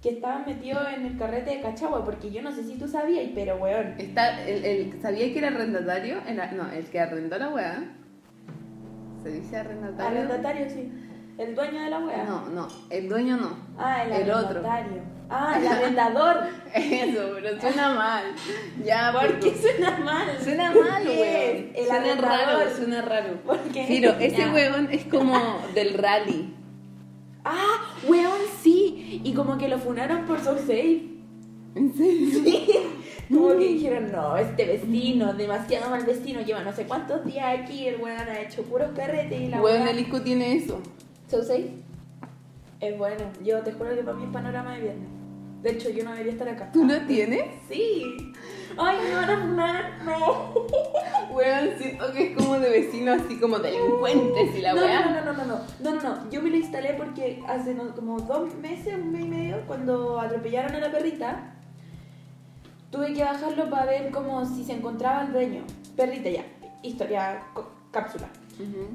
que 0.02 0.10
estaban 0.10 0.46
metidos 0.46 0.84
en 0.96 1.06
el 1.06 1.18
carrete 1.18 1.52
de 1.56 1.62
Cachagua, 1.62 2.06
porque 2.06 2.32
yo 2.32 2.42
no 2.42 2.52
sé 2.52 2.64
si 2.64 2.76
tú 2.78 2.88
sabías, 2.88 3.30
pero 3.34 3.58
weón. 3.58 3.96
Está, 3.98 4.46
el, 4.48 4.64
el- 4.64 5.02
¿Sabía 5.02 5.32
que 5.34 5.40
era 5.40 5.48
arrendatario? 5.50 6.18
Era- 6.28 6.52
no, 6.52 6.72
el 6.72 6.86
que 6.86 7.00
arrendó 7.00 7.38
la 7.38 7.50
weá. 7.50 7.94
¿Se 9.24 9.32
dice 9.32 9.58
arrendatario? 9.58 10.20
Arrendatario, 10.20 10.70
sí. 10.70 10.92
El 11.38 11.54
dueño 11.56 11.82
de 11.84 11.90
la 11.90 12.00
wea. 12.00 12.24
No, 12.24 12.50
no, 12.50 12.68
el 12.90 13.08
dueño 13.10 13.38
no. 13.38 13.56
Ah, 13.78 14.04
el, 14.04 14.12
El 14.12 14.32
otro. 14.32 14.62
Ah, 15.30 15.60
el 15.60 15.68
arrendador. 15.72 16.38
Eso, 16.74 17.30
pero 17.36 17.62
suena 17.62 17.94
mal. 17.94 18.24
Ya, 18.84 19.12
¿Por 19.12 19.40
qué 19.40 19.52
porque- 19.52 19.56
suena 19.62 19.98
mal? 20.00 20.28
Suena 20.44 20.72
mal, 20.72 21.04
¿Qué 21.04 21.10
weón. 21.10 21.72
El 21.76 21.86
suena 21.86 21.96
arrendador. 22.14 22.58
raro, 22.58 22.76
suena 22.76 23.02
raro. 23.04 23.34
¿Por 23.46 23.60
qué? 23.72 23.86
Pero 23.88 24.12
ese 24.20 24.38
Ya. 24.38 24.52
weón 24.54 24.88
es 24.92 25.04
como 25.06 25.38
del 25.76 25.94
rally. 25.94 26.54
Ah, 27.46 27.94
weón, 28.08 28.40
sí. 28.64 29.22
Y 29.24 29.34
como 29.34 29.58
que 29.58 29.68
lo 29.68 29.78
funaron 29.78 30.26
por 30.26 30.40
so 30.40 30.58
safe. 30.58 31.04
¿En 31.76 31.94
serio? 31.96 32.82
Como 33.30 33.50
que 33.50 33.68
dijeron, 33.68 34.10
no, 34.10 34.38
este 34.38 34.66
vecino, 34.66 35.34
demasiado 35.34 35.90
mal 35.90 36.02
vecino, 36.06 36.40
lleva 36.40 36.64
no 36.64 36.72
sé 36.72 36.86
cuántos 36.86 37.26
días 37.26 37.60
aquí, 37.60 37.86
el 37.86 38.00
weón 38.02 38.18
ha 38.22 38.40
hecho 38.40 38.64
puros 38.64 38.92
carretes 38.96 39.42
y 39.42 39.48
la 39.50 39.62
weá- 39.62 39.86
el 39.90 39.98
disco 39.98 40.22
tiene 40.22 40.56
eso. 40.56 40.82
So 41.28 41.42
safe. 41.44 41.72
Es 42.80 42.98
bueno, 42.98 43.24
yo 43.44 43.60
te 43.62 43.72
juro 43.72 43.96
que 43.96 44.04
para 44.04 44.18
mí 44.18 44.26
es 44.26 44.30
panorama 44.32 44.74
de 44.76 44.82
viernes. 44.82 45.10
De 45.64 45.72
hecho, 45.72 45.90
yo 45.90 46.04
no 46.04 46.12
debería 46.12 46.34
estar 46.34 46.48
acá. 46.48 46.72
¿Tú 46.72 46.86
lo 46.86 47.02
tienes? 47.08 47.44
Sí. 47.68 48.32
Ay, 48.78 48.98
me 49.04 49.16
van 49.16 49.30
a 49.30 49.38
funar, 49.42 49.92
no. 50.06 50.54
Weón, 51.36 51.70
siento 51.80 52.12
que 52.14 52.28
es 52.32 52.38
como 52.38 52.60
de 52.60 52.70
vecino, 52.70 53.14
así 53.14 53.40
como 53.40 53.58
delincuentes 53.58 54.56
y 54.56 54.62
la 54.62 54.74
no, 54.74 54.82
weá. 54.82 55.06
no, 55.06 55.10
no, 55.16 55.22
no, 55.26 55.34
no, 55.34 55.46
no, 55.46 55.60
no, 55.82 55.92
no, 55.96 56.02
no. 56.02 56.30
Yo 56.30 56.42
me 56.44 56.52
lo 56.52 56.58
instalé 56.58 56.94
porque 56.94 57.44
hace 57.48 57.74
no- 57.74 57.96
como 57.96 58.20
dos 58.22 58.54
meses, 58.56 58.94
un 58.94 59.12
mes 59.12 59.26
y 59.26 59.28
medio, 59.30 59.58
cuando 59.66 60.20
atropellaron 60.20 60.76
a 60.76 60.80
la 60.80 60.92
perrita, 60.92 61.56
tuve 62.92 63.14
que 63.14 63.24
bajarlo 63.24 63.70
para 63.70 63.86
ver 63.86 64.12
como 64.12 64.46
si 64.46 64.64
se 64.64 64.74
encontraba 64.74 65.24
el 65.24 65.34
dueño. 65.34 65.64
Perrita 65.96 66.30
ya, 66.30 66.46
historia, 66.84 67.42
cápsula. 67.92 68.28
Ujú. 68.60 68.88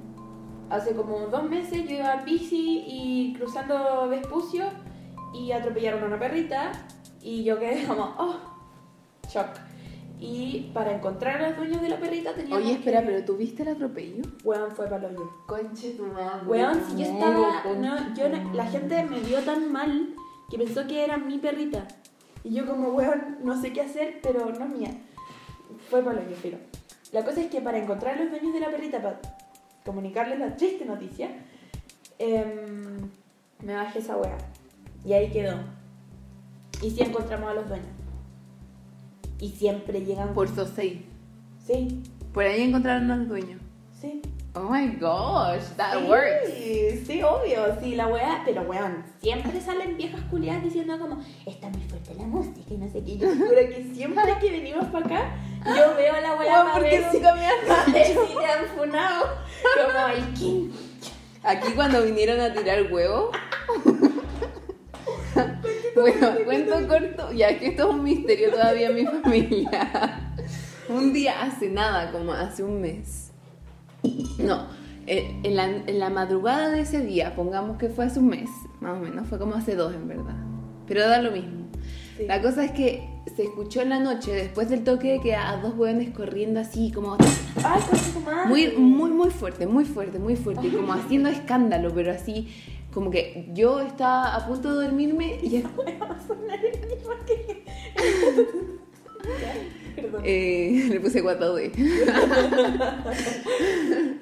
Hace 0.72 0.94
como 0.94 1.18
dos 1.26 1.44
meses 1.50 1.86
yo 1.86 1.96
iba 1.96 2.12
a 2.14 2.22
bici 2.22 2.82
y 2.86 3.34
cruzando 3.36 4.08
Vespucio 4.08 4.64
y 5.34 5.52
atropellaron 5.52 6.02
a 6.02 6.06
una 6.06 6.18
perrita 6.18 6.72
y 7.20 7.44
yo 7.44 7.58
quedé 7.58 7.84
como, 7.86 8.14
oh, 8.18 8.36
shock. 9.28 9.48
Y 10.18 10.70
para 10.72 10.96
encontrar 10.96 11.42
a 11.42 11.48
los 11.50 11.58
dueños 11.58 11.82
de 11.82 11.90
la 11.90 11.98
perrita 11.98 12.32
tenía 12.32 12.56
Oye, 12.56 12.72
espera, 12.72 13.02
pero 13.04 13.22
¿tú 13.22 13.36
viste 13.36 13.64
el 13.64 13.68
atropello? 13.68 14.22
Weón 14.44 14.70
fue 14.70 14.88
para 14.88 15.08
hoyo. 15.08 15.30
Conche 15.46 15.90
tu 15.90 16.06
madre. 16.06 16.46
Weón, 16.46 16.80
si 16.88 17.02
yo 17.02 17.10
estaba. 17.10 17.64
No, 17.78 18.14
yo 18.14 18.30
no- 18.30 18.54
la 18.54 18.64
gente 18.64 19.02
me 19.02 19.20
vio 19.20 19.40
tan 19.40 19.70
mal 19.70 20.14
que 20.48 20.56
pensó 20.56 20.86
que 20.86 21.04
era 21.04 21.18
mi 21.18 21.36
perrita. 21.36 21.86
Y 22.44 22.54
yo, 22.54 22.66
como, 22.66 22.94
weón, 22.94 23.38
no 23.42 23.60
sé 23.60 23.74
qué 23.74 23.82
hacer, 23.82 24.20
pero 24.22 24.46
no 24.46 24.64
es 24.64 24.70
mía. 24.70 24.90
Fue 25.90 26.02
para 26.02 26.22
lo 26.22 26.28
que 26.28 26.34
quiero. 26.34 26.58
La 27.12 27.24
cosa 27.26 27.42
es 27.42 27.50
que 27.50 27.60
para 27.60 27.76
encontrar 27.76 28.16
a 28.16 28.22
los 28.22 28.30
dueños 28.30 28.54
de 28.54 28.60
la 28.60 28.70
perrita, 28.70 29.02
para 29.02 29.20
comunicarles 29.84 30.38
la 30.38 30.56
triste 30.56 30.84
noticia, 30.84 31.30
em, 32.18 33.08
me 33.62 33.74
bajé 33.74 33.98
esa 33.98 34.16
wea. 34.16 34.36
Y 35.04 35.12
ahí 35.12 35.30
quedó. 35.30 35.58
Y 36.82 36.90
sí 36.90 37.02
encontramos 37.02 37.50
a 37.50 37.54
los 37.54 37.68
dueños. 37.68 37.88
Y 39.40 39.50
siempre 39.50 40.04
llegan 40.04 40.34
Por 40.34 40.48
so 40.48 40.66
safe. 40.66 41.02
Sí, 41.66 42.02
Por 42.32 42.44
ahí 42.44 42.62
encontraron 42.62 43.10
al 43.10 43.28
dueño. 43.28 43.58
sí. 44.00 44.22
Oh 44.54 44.68
my 44.68 44.86
gosh, 45.00 45.62
that 45.78 45.94
sí, 45.98 46.04
works. 46.10 47.06
Sí, 47.06 47.22
obvio, 47.22 47.80
sí, 47.80 47.94
la 47.94 48.06
weá, 48.08 48.42
pero 48.44 48.60
weón, 48.64 49.02
siempre 49.22 49.58
salen 49.62 49.96
viejas 49.96 50.20
culiadas 50.30 50.62
diciendo 50.62 50.98
como, 50.98 51.22
está 51.46 51.70
muy 51.70 51.80
fuerte 51.84 52.14
la 52.16 52.24
música 52.24 52.60
y 52.68 52.76
no 52.76 52.86
sé 52.86 53.02
qué. 53.02 53.16
Yo 53.16 53.30
te 53.30 53.36
juro 53.36 53.48
que 53.50 53.90
siempre 53.94 54.24
que 54.42 54.50
venimos 54.50 54.84
para 54.88 55.06
acá, 55.06 55.36
yo 55.66 55.96
veo 55.96 56.14
a 56.14 56.20
la 56.20 56.34
Weón, 56.34 56.66
para 56.66 56.72
porque 56.74 57.04
sí 57.10 57.18
si 57.18 57.24
has 57.24 57.84
te 57.84 58.46
han 58.46 58.66
funado. 58.76 59.24
Como 59.74 60.08
el 60.08 60.34
king. 60.34 60.70
Aquí 61.42 61.72
cuando 61.74 62.02
vinieron 62.02 62.40
a 62.40 62.52
tirar 62.52 62.92
huevo. 62.92 63.30
bueno, 65.94 66.28
cuento 66.44 66.88
corto. 66.88 67.32
Ya 67.32 67.58
que 67.58 67.68
esto 67.68 67.88
es 67.88 67.94
un 67.94 68.04
misterio 68.04 68.50
todavía 68.50 68.90
en 68.90 68.94
mi 68.94 69.06
familia. 69.06 70.34
un 70.88 71.12
día 71.12 71.42
hace 71.42 71.68
nada, 71.68 72.12
como 72.12 72.32
hace 72.32 72.62
un 72.62 72.80
mes. 72.80 73.32
No, 74.38 74.66
eh, 75.06 75.36
en 75.42 75.56
la, 75.56 75.64
en 75.64 75.98
la 75.98 76.10
madrugada 76.10 76.70
de 76.70 76.80
ese 76.80 77.00
día, 77.00 77.34
pongamos 77.34 77.78
que 77.78 77.88
fue 77.88 78.04
hace 78.04 78.18
un 78.18 78.28
mes, 78.28 78.50
más 78.80 78.96
o 78.98 79.00
menos, 79.00 79.28
fue 79.28 79.38
como 79.38 79.54
hace 79.54 79.74
dos 79.74 79.94
en 79.94 80.08
verdad. 80.08 80.36
Pero 80.86 81.08
da 81.08 81.20
lo 81.20 81.30
mismo. 81.30 81.61
Sí. 82.16 82.24
La 82.26 82.42
cosa 82.42 82.64
es 82.64 82.72
que 82.72 83.08
se 83.34 83.44
escuchó 83.44 83.80
en 83.80 83.88
la 83.90 84.00
noche, 84.00 84.32
después 84.32 84.68
del 84.68 84.84
toque 84.84 85.12
de 85.12 85.20
queda, 85.20 85.50
a 85.50 85.56
dos 85.58 85.74
hueones 85.76 86.10
corriendo 86.10 86.60
así, 86.60 86.90
como 86.92 87.16
Ay, 87.64 87.80
muy, 88.48 88.72
muy, 88.76 89.10
muy 89.10 89.30
fuerte, 89.30 89.66
muy 89.66 89.84
fuerte, 89.84 90.18
muy 90.18 90.36
fuerte. 90.36 90.68
Como 90.70 90.92
haciendo 90.92 91.28
escándalo, 91.30 91.92
pero 91.94 92.12
así, 92.12 92.48
como 92.92 93.10
que 93.10 93.48
yo 93.54 93.80
estaba 93.80 94.34
a 94.34 94.46
punto 94.46 94.78
de 94.78 94.86
dormirme 94.86 95.38
y 95.42 95.50
que- 95.50 95.64
Ya, 99.22 99.54
eh, 100.24 100.86
le 100.90 101.00
puse 101.00 101.22
4D. 101.22 101.72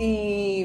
y, 0.00 0.64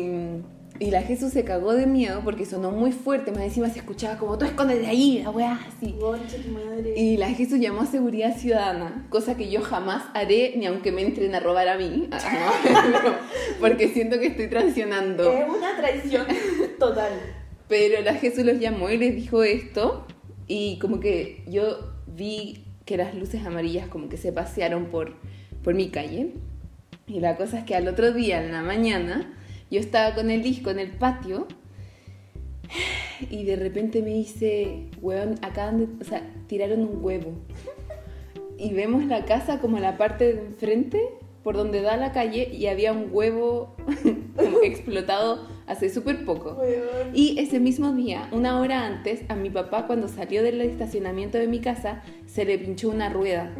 y 0.79 0.89
la 0.89 1.01
Jesús 1.03 1.31
se 1.33 1.43
cagó 1.43 1.73
de 1.73 1.85
miedo 1.85 2.21
porque 2.23 2.45
sonó 2.45 2.71
muy 2.71 2.91
fuerte, 2.91 3.31
más 3.31 3.41
encima 3.41 3.69
se 3.69 3.79
escuchaba 3.79 4.17
como, 4.17 4.37
tú 4.37 4.45
escóndete 4.45 4.87
ahí, 4.87 5.21
la 5.23 5.29
weá, 5.29 5.59
así. 5.67 5.95
Madre. 6.51 6.93
Y 6.97 7.17
la 7.17 7.29
Jesús 7.29 7.59
llamó 7.59 7.81
a 7.81 7.85
seguridad 7.85 8.35
ciudadana, 8.35 9.05
cosa 9.09 9.37
que 9.37 9.49
yo 9.49 9.61
jamás 9.61 10.03
haré 10.13 10.55
ni 10.57 10.65
aunque 10.65 10.91
me 10.91 11.03
entren 11.03 11.35
a 11.35 11.39
robar 11.39 11.67
a 11.67 11.77
mí, 11.77 12.09
Ah, 12.11 12.85
no, 12.91 13.13
porque 13.59 13.89
siento 13.89 14.19
que 14.19 14.27
estoy 14.27 14.47
traicionando. 14.47 15.31
Es 15.31 15.47
una 15.47 15.77
traición 15.77 16.25
total. 16.79 17.11
Pero 17.67 18.01
la 18.01 18.15
Jesús 18.15 18.43
los 18.43 18.59
llamó 18.59 18.89
y 18.89 18.97
les 18.97 19.15
dijo 19.15 19.43
esto 19.43 20.05
y 20.47 20.79
como 20.79 20.99
que 20.99 21.43
yo 21.47 21.93
vi 22.07 22.65
que 22.85 22.97
las 22.97 23.15
luces 23.15 23.45
amarillas 23.45 23.87
como 23.87 24.09
que 24.09 24.17
se 24.17 24.31
pasearon 24.31 24.87
por, 24.87 25.13
por 25.63 25.73
mi 25.73 25.89
calle. 25.89 26.33
Y 27.07 27.19
la 27.19 27.37
cosa 27.37 27.59
es 27.59 27.63
que 27.63 27.75
al 27.75 27.87
otro 27.87 28.11
día, 28.13 28.43
en 28.43 28.51
la 28.51 28.61
mañana, 28.61 29.33
yo 29.69 29.79
estaba 29.79 30.15
con 30.15 30.29
el 30.29 30.41
disco 30.41 30.69
en 30.69 30.79
el 30.79 30.91
patio 30.91 31.47
y 33.29 33.43
de 33.43 33.55
repente 33.55 34.01
me 34.01 34.13
dice, 34.13 34.89
weón, 35.01 35.35
acaban 35.41 35.77
de, 35.77 35.87
o 36.01 36.03
sea, 36.03 36.23
tiraron 36.47 36.81
un 36.81 37.03
huevo. 37.03 37.33
Y 38.57 38.73
vemos 38.73 39.05
la 39.05 39.25
casa 39.25 39.59
como 39.59 39.79
la 39.79 39.97
parte 39.97 40.33
de 40.33 40.39
enfrente, 40.39 41.01
por 41.43 41.55
donde 41.55 41.81
da 41.81 41.97
la 41.97 42.11
calle, 42.11 42.49
y 42.53 42.67
había 42.67 42.93
un 42.93 43.09
huevo 43.11 43.75
como 44.35 44.61
explotado 44.61 45.47
hace 45.67 45.89
súper 45.89 46.25
poco. 46.25 46.53
Weón. 46.59 47.09
Y 47.13 47.39
ese 47.39 47.59
mismo 47.59 47.93
día, 47.93 48.27
una 48.31 48.59
hora 48.59 48.85
antes, 48.85 49.21
a 49.29 49.35
mi 49.35 49.49
papá 49.49 49.87
cuando 49.87 50.07
salió 50.07 50.43
del 50.43 50.61
estacionamiento 50.61 51.37
de 51.37 51.47
mi 51.47 51.59
casa, 51.59 52.03
se 52.25 52.45
le 52.45 52.57
pinchó 52.57 52.89
una 52.89 53.09
rueda. 53.09 53.53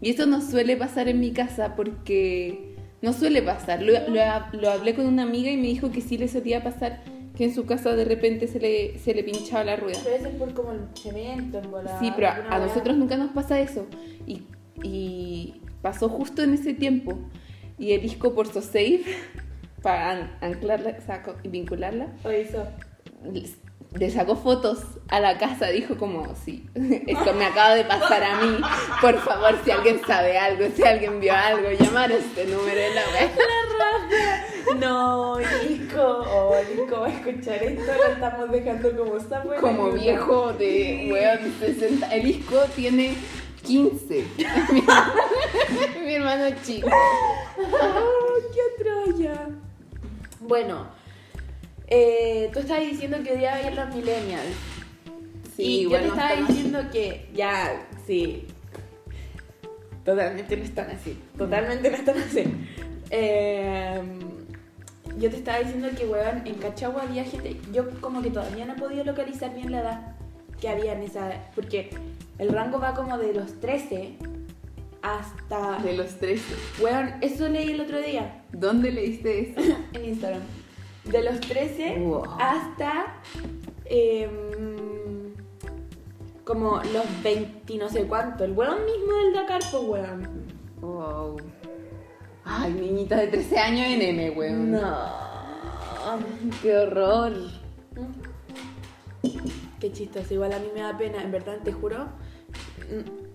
Y 0.00 0.10
eso 0.10 0.26
no 0.26 0.40
suele 0.40 0.76
pasar 0.76 1.08
en 1.08 1.20
mi 1.20 1.32
casa 1.32 1.74
porque 1.74 2.67
no 3.02 3.12
suele 3.12 3.42
pasar. 3.42 3.82
Lo, 3.82 3.92
lo- 4.08 4.60
lo 4.60 4.70
hablé 4.70 4.94
con 4.94 5.06
una 5.06 5.22
amiga 5.22 5.50
y 5.50 5.56
me 5.56 5.68
dijo 5.68 5.90
que 5.90 6.00
sí 6.00 6.18
le 6.18 6.28
solía 6.28 6.62
pasar 6.62 7.02
que 7.36 7.44
en 7.44 7.54
su 7.54 7.66
casa 7.66 7.94
de 7.94 8.04
repente 8.04 8.48
se 8.48 8.58
le, 8.58 8.98
se 8.98 9.14
le 9.14 9.22
pinchaba 9.22 9.62
la 9.62 9.76
rueda. 9.76 9.98
Pero 10.02 10.16
eso 10.16 10.26
es 10.26 10.34
por 10.34 10.54
como 10.54 10.72
el 10.72 10.80
cemento 10.94 11.58
en 11.58 11.70
volada. 11.70 12.00
Sí, 12.00 12.12
pero 12.16 12.28
a, 12.50 12.58
nosotros 12.58 12.96
nunca 12.96 13.16
nos 13.16 13.30
pasa 13.30 13.60
eso. 13.60 13.86
Y, 14.26 14.42
y 14.82 15.60
pasó 15.80 16.08
justo 16.08 16.42
en 16.42 16.54
ese 16.54 16.74
tiempo. 16.74 17.16
Y 17.78 17.92
el 17.92 18.02
disco 18.02 18.34
por 18.34 18.48
so 18.48 18.60
safe, 18.60 19.04
para 19.82 20.10
an- 20.10 20.32
anclarla 20.40 20.96
o 20.98 21.06
sea, 21.06 21.22
vincularla, 21.44 22.08
O 22.24 22.32
hizo. 22.32 22.64
Le 23.94 24.10
sacó 24.10 24.36
fotos 24.36 24.78
a 25.08 25.20
la 25.20 25.38
casa, 25.38 25.68
dijo 25.68 25.96
como, 25.96 26.34
sí, 26.44 26.66
esto 27.06 27.32
me 27.32 27.46
acaba 27.46 27.74
de 27.74 27.84
pasar 27.84 28.22
a 28.22 28.40
mí, 28.40 28.58
por 29.00 29.18
favor, 29.18 29.58
si 29.64 29.70
alguien 29.70 30.00
sabe 30.06 30.38
algo, 30.38 30.66
si 30.74 30.82
alguien 30.84 31.20
vio 31.20 31.34
algo, 31.34 31.70
llamar 31.70 32.12
a 32.12 32.16
este 32.16 32.44
número 32.44 32.76
de 32.76 32.90
la 32.94 33.02
web. 33.02 34.78
No, 34.78 35.38
Nico. 35.38 36.00
Oh, 36.02 36.54
Nico 36.76 37.00
va 37.00 37.06
a 37.06 37.10
escuchar 37.10 37.62
esto. 37.62 37.84
Lo 37.86 38.12
estamos 38.12 38.50
dejando 38.50 38.96
como 38.96 39.18
sapo. 39.20 39.54
en 39.54 39.60
Como 39.60 39.90
viejo 39.92 40.52
de, 40.52 41.08
weón, 41.10 41.54
60, 41.58 42.14
el 42.14 42.22
disco 42.22 42.56
tiene 42.76 43.16
15, 43.64 44.24
mi, 44.72 44.82
mi 46.04 46.14
hermano 46.14 46.54
chico. 46.64 46.88
¡Oh, 47.58 48.34
qué 48.52 48.84
troya! 48.84 49.48
Bueno, 50.40 50.86
eh, 51.88 52.50
tú 52.52 52.60
estabas 52.60 52.84
diciendo 52.84 53.18
que 53.24 53.32
odiabas 53.32 53.74
los 53.74 53.94
millennials. 53.94 54.44
y 55.56 55.82
yo 55.84 55.90
te 55.90 55.96
bueno, 55.96 56.08
estaba 56.08 56.30
estamos- 56.30 56.48
diciendo 56.48 56.78
que 56.92 57.28
ya, 57.34 57.86
sí. 58.06 58.46
Totalmente 60.04 60.56
no 60.56 60.64
están 60.64 60.90
así. 60.90 61.18
Totalmente 61.36 61.90
no 61.90 61.96
están 61.96 62.18
así. 62.18 62.44
Eh, 63.10 64.00
yo 65.18 65.30
te 65.30 65.36
estaba 65.36 65.58
diciendo 65.58 65.88
que, 65.96 66.06
weón, 66.06 66.46
en 66.46 66.54
Cachagua 66.54 67.02
había 67.02 67.24
gente. 67.24 67.56
Yo, 67.72 67.90
como 68.00 68.22
que 68.22 68.30
todavía 68.30 68.64
no 68.64 68.74
he 68.74 68.78
podido 68.78 69.04
localizar 69.04 69.54
bien 69.54 69.72
la 69.72 69.80
edad 69.80 70.16
que 70.60 70.68
había 70.68 70.92
en 70.94 71.02
esa. 71.02 71.30
Porque 71.54 71.90
el 72.38 72.48
rango 72.50 72.78
va 72.78 72.94
como 72.94 73.18
de 73.18 73.34
los 73.34 73.60
13 73.60 74.14
hasta. 75.02 75.78
De 75.82 75.94
los 75.94 76.18
13. 76.18 76.42
Weón, 76.80 77.14
eso 77.20 77.48
leí 77.48 77.70
el 77.72 77.80
otro 77.80 78.00
día 78.00 78.42
¿Dónde 78.52 78.90
leíste 78.90 79.50
eso? 79.50 79.60
en 79.92 80.04
Instagram. 80.04 80.42
De 81.10 81.22
los 81.22 81.40
13 81.40 81.98
Wow. 81.98 82.24
hasta 82.38 83.16
em, 83.86 85.34
como 86.44 86.76
los 86.92 87.22
20 87.22 87.76
no 87.78 87.88
sé 87.88 88.04
cuánto. 88.06 88.44
El 88.44 88.52
weón 88.52 88.84
mismo 88.84 89.12
del 89.24 89.32
Dakar, 89.34 89.60
pues 89.70 89.82
weón. 89.84 90.28
Wow. 90.80 91.36
Ay, 92.44 92.72
niñita 92.72 93.16
de 93.16 93.28
13 93.28 93.58
años 93.58 93.86
en 93.88 94.02
M, 94.02 94.30
weón. 94.30 94.70
No. 94.72 95.28
Qué 96.62 96.76
horror. 96.76 97.32
Qué 99.80 99.92
chistoso, 99.92 100.34
igual 100.34 100.52
a 100.52 100.58
mí 100.58 100.68
me 100.74 100.80
da 100.80 100.96
pena, 100.96 101.22
en 101.22 101.30
verdad, 101.30 101.58
te 101.62 101.72
juro. 101.72 102.08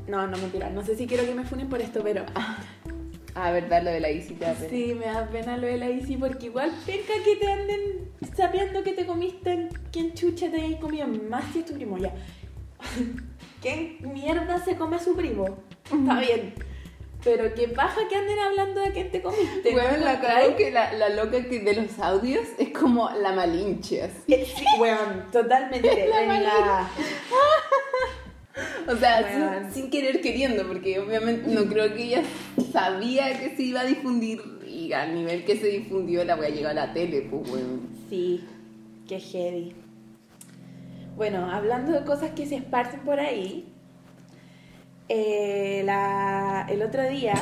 No, 0.07 0.27
no 0.27 0.37
mentira, 0.37 0.69
no 0.69 0.83
sé 0.83 0.95
si 0.95 1.05
quiero 1.07 1.23
que 1.25 1.33
me 1.35 1.45
funen 1.45 1.69
por 1.69 1.79
esto, 1.81 2.01
pero 2.03 2.25
Ah, 3.35 3.51
verdad, 3.51 3.81
lo 3.83 3.89
de 3.91 3.99
la 3.99 4.09
visita. 4.09 4.53
pero- 4.57 4.69
sí, 4.69 4.93
me 4.93 5.05
da 5.05 5.27
pena 5.27 5.57
lo 5.57 5.67
de 5.67 5.77
la 5.77 5.89
Isi 5.89 6.17
porque 6.17 6.45
igual 6.47 6.71
penca 6.85 7.13
que 7.25 7.35
te 7.35 7.51
anden 7.51 8.11
sabiendo 8.35 8.83
que 8.83 8.93
te 8.93 9.05
comiste, 9.05 9.69
quién 9.91 10.13
chucha 10.13 10.49
te 10.51 10.61
hayas 10.61 10.79
comido 10.79 11.07
más 11.07 11.43
si 11.51 11.59
es 11.59 11.65
tu 11.65 11.73
primo, 11.73 11.97
ya. 11.97 12.13
¿Qué 13.61 13.97
mierda 14.01 14.63
se 14.63 14.75
come 14.75 14.97
a 14.97 14.99
su 14.99 15.15
primo? 15.15 15.45
Está 15.85 16.19
bien. 16.19 16.53
Pero 17.23 17.53
qué 17.55 17.69
paja 17.69 18.01
que 18.09 18.15
anden 18.17 18.37
hablando 18.37 18.81
de 18.81 18.91
quién 18.91 19.09
te 19.09 19.21
comiste. 19.21 19.71
¿no 19.71 19.79
Bueno, 19.81 19.97
la 20.03 20.19
creo 20.19 20.57
que 20.57 20.71
la, 20.71 20.91
la 20.91 21.07
loca 21.07 21.41
que 21.45 21.59
de 21.61 21.73
los 21.73 21.97
audios 21.99 22.45
es 22.59 22.69
como 22.71 23.09
la 23.11 23.31
malinche, 23.31 24.03
así. 24.03 24.33
Eh, 24.33 24.45
Sí, 24.45 24.65
weón, 24.77 25.25
totalmente. 25.31 26.07
La 26.09 26.19
venga. 26.19 26.89
O 28.87 28.95
sea, 28.97 29.63
sin, 29.65 29.73
sin 29.73 29.89
querer 29.91 30.21
queriendo, 30.21 30.67
porque 30.67 30.99
obviamente 30.99 31.49
no 31.49 31.65
creo 31.65 31.93
que 31.93 32.03
ella 32.03 32.21
sabía 32.71 33.39
que 33.39 33.55
se 33.55 33.63
iba 33.63 33.81
a 33.81 33.85
difundir 33.85 34.41
y 34.67 34.93
al 34.93 35.15
nivel 35.15 35.43
que 35.45 35.57
se 35.57 35.67
difundió 35.67 36.23
la 36.23 36.35
wea 36.35 36.49
llegó 36.49 36.67
a 36.69 36.73
la 36.73 36.93
tele, 36.93 37.27
pues 37.29 37.49
weón. 37.49 37.81
Sí, 38.09 38.43
qué 39.07 39.19
heavy. 39.19 39.73
Bueno, 41.15 41.49
hablando 41.51 41.91
de 41.93 42.03
cosas 42.05 42.31
que 42.31 42.45
se 42.45 42.55
esparcen 42.55 42.99
por 43.01 43.19
ahí, 43.19 43.65
eh, 45.09 45.81
la- 45.85 46.65
el 46.69 46.81
otro 46.81 47.07
día, 47.09 47.33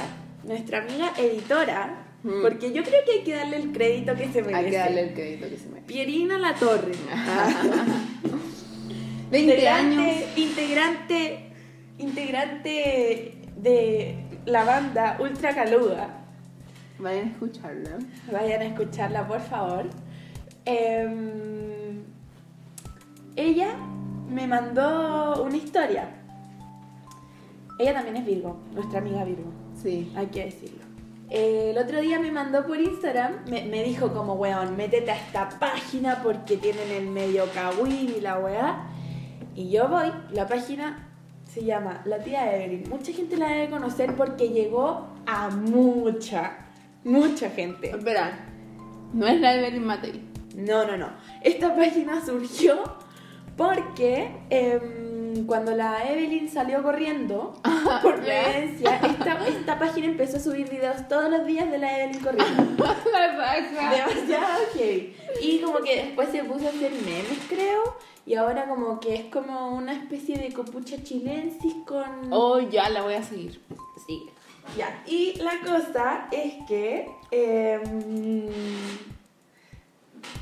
nuestra 0.44 0.80
amiga 0.80 1.14
editora, 1.18 2.06
Mm. 2.24 2.42
porque 2.42 2.72
yo 2.74 2.84
creo 2.84 3.04
que 3.06 3.12
hay 3.14 3.24
que 3.24 3.34
darle 3.36 3.58
el 3.58 3.72
crédito 3.72 4.16
que 4.16 4.28
se 4.32 4.42
merece. 4.42 4.56
Hay 4.58 4.72
que 4.72 4.78
darle 4.78 5.02
el 5.08 5.14
crédito 5.14 5.50
que 5.50 5.58
se 5.58 5.68
merece. 5.70 5.88
Pierina 5.88 6.38
La 6.38 6.54
Torre. 6.56 6.92
20 9.32 9.70
años. 9.70 10.24
Integrante, 10.36 11.46
integrante 11.98 13.34
de 13.56 14.16
la 14.46 14.64
banda 14.66 15.18
Ultra 15.20 15.56
Caluga. 15.56 16.10
Vayan 17.00 17.28
a 17.28 17.32
escucharla. 17.32 17.98
Vayan 18.32 18.62
a 18.62 18.66
escucharla, 18.66 19.28
por 19.28 19.40
favor. 19.42 19.86
Em, 20.66 22.04
ella 23.36 23.76
me 24.30 24.48
mandó 24.48 25.44
una 25.44 25.58
historia. 25.58 26.10
Ella 27.80 27.94
también 27.94 28.18
es 28.18 28.26
Virgo, 28.26 28.60
nuestra 28.74 29.00
amiga 29.00 29.24
Virgo, 29.24 29.52
Sí. 29.82 30.12
hay 30.16 30.28
que 30.28 30.46
decirlo. 30.46 30.84
Eh, 31.32 31.72
el 31.72 31.78
otro 31.78 32.00
día 32.02 32.20
me 32.20 32.30
mandó 32.32 32.68
por 32.68 32.80
Instagram, 32.80 33.46
me, 33.50 33.64
me 33.64 33.84
dijo 33.84 34.14
como, 34.14 34.34
weón, 34.34 34.76
métete 34.76 35.10
a 35.10 35.16
esta 35.16 35.50
página 35.58 36.22
porque 36.22 36.58
tienen 36.58 36.92
el 36.92 37.08
medio 37.08 37.46
kawaii 37.54 38.16
y 38.18 38.22
la 38.22 38.38
weá. 38.38 38.88
Y 39.56 39.70
yo 39.70 39.88
voy, 39.88 40.12
la 40.32 40.48
página 40.48 41.08
se 41.52 41.64
llama 41.64 42.02
La 42.06 42.20
Tía 42.20 42.56
Evelyn. 42.56 42.90
Mucha 42.90 43.12
gente 43.12 43.36
la 43.38 43.50
debe 43.50 43.70
conocer 43.70 44.16
porque 44.16 44.50
llegó 44.50 45.08
a 45.26 45.50
mucha, 45.50 46.58
mucha 47.04 47.50
gente. 47.50 47.90
Espera, 47.90 48.48
no 49.14 49.28
es 49.28 49.42
la 49.42 49.56
Evelyn 49.56 49.86
Matei. 49.86 50.22
No, 50.56 50.86
no, 50.86 50.98
no. 50.98 51.10
Esta 51.42 51.76
página 51.76 52.24
surgió 52.26 52.82
porque 53.58 54.32
em, 54.50 55.46
cuando 55.46 55.76
la 55.76 56.10
Evelyn 56.10 56.50
salió 56.50 56.82
corriendo 56.82 57.54
por 58.02 58.24
¿ya? 58.24 58.50
violencia, 58.50 59.00
esta, 59.04 59.48
esta 59.48 59.80
página 59.80 60.08
empezó 60.08 60.38
a 60.38 60.40
subir 60.40 60.70
videos 60.70 61.08
todos 61.08 61.30
los 61.30 61.46
días 61.46 61.70
de 61.70 61.78
la 61.78 62.00
Evelyn 62.00 62.24
corriendo. 62.24 62.64
Demasiado 63.06 64.62
heavy. 64.74 65.16
Y 65.42 65.60
como 65.60 65.80
que 65.80 65.96
después 65.98 66.30
se 66.30 66.44
puso 66.44 66.68
a 66.68 66.70
hacer 66.70 66.92
memes, 66.92 67.40
creo. 67.50 67.98
Y 68.26 68.36
ahora 68.36 68.68
como 68.68 69.00
que 69.00 69.16
es 69.16 69.26
como 69.26 69.70
una 69.76 69.94
especie 69.94 70.38
de 70.38 70.54
copucha 70.54 71.02
chilensis 71.04 71.74
con... 71.86 72.32
Oh, 72.32 72.60
ya 72.60 72.90
la 72.90 73.02
voy 73.02 73.16
a 73.16 73.24
seguir. 73.24 73.60
Sí. 74.06 74.24
Ya. 74.78 75.04
Y 75.08 75.36
la 75.42 75.60
cosa 75.66 76.28
es 76.32 76.54
que 76.68 77.10
em, 77.32 78.46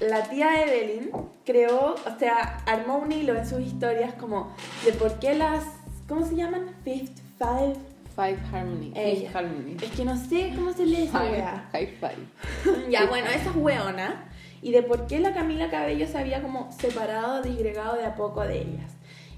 la 0.02 0.24
tía 0.30 0.62
Evelyn 0.64 1.12
creó, 1.46 1.96
o 1.96 2.20
sea, 2.20 2.62
armó 2.66 2.98
un 2.98 3.12
hilo 3.12 3.36
en 3.36 3.48
sus 3.48 3.62
historias 3.62 4.14
como 4.16 4.54
de 4.86 4.92
por 4.94 5.20
qué 5.20 5.36
las, 5.36 5.64
¿cómo 6.08 6.26
se 6.26 6.36
llaman? 6.36 6.76
Fifth, 6.84 7.18
five. 7.38 7.76
Five 8.16 8.38
Harmony. 8.52 8.92
Fifth 8.94 9.34
Harmony. 9.36 9.78
Es 9.82 9.92
que 9.92 10.04
no 10.04 10.18
sé 10.18 10.52
cómo 10.54 10.74
se 10.74 10.86
lee 10.86 11.04
esa 11.04 11.20
Five. 11.20 11.32
wea. 11.32 11.70
High 11.72 11.88
five. 12.00 12.88
Ya, 12.90 13.06
bueno, 13.06 13.28
esa 13.30 13.50
es 13.50 13.56
weona. 13.56 14.29
Y 14.62 14.72
de 14.72 14.84
por 14.84 15.08
qué 15.08 15.20
la 15.20 15.34
Camila 15.34 15.70
Cabello 15.70 16.08
se 16.08 16.18
había 16.18 16.42
como 16.42 16.72
separado, 16.72 17.42
disgregado 17.42 17.98
de 17.98 18.06
a 18.06 18.16
poco 18.16 18.42
de 18.42 18.62
ellas. 18.62 18.92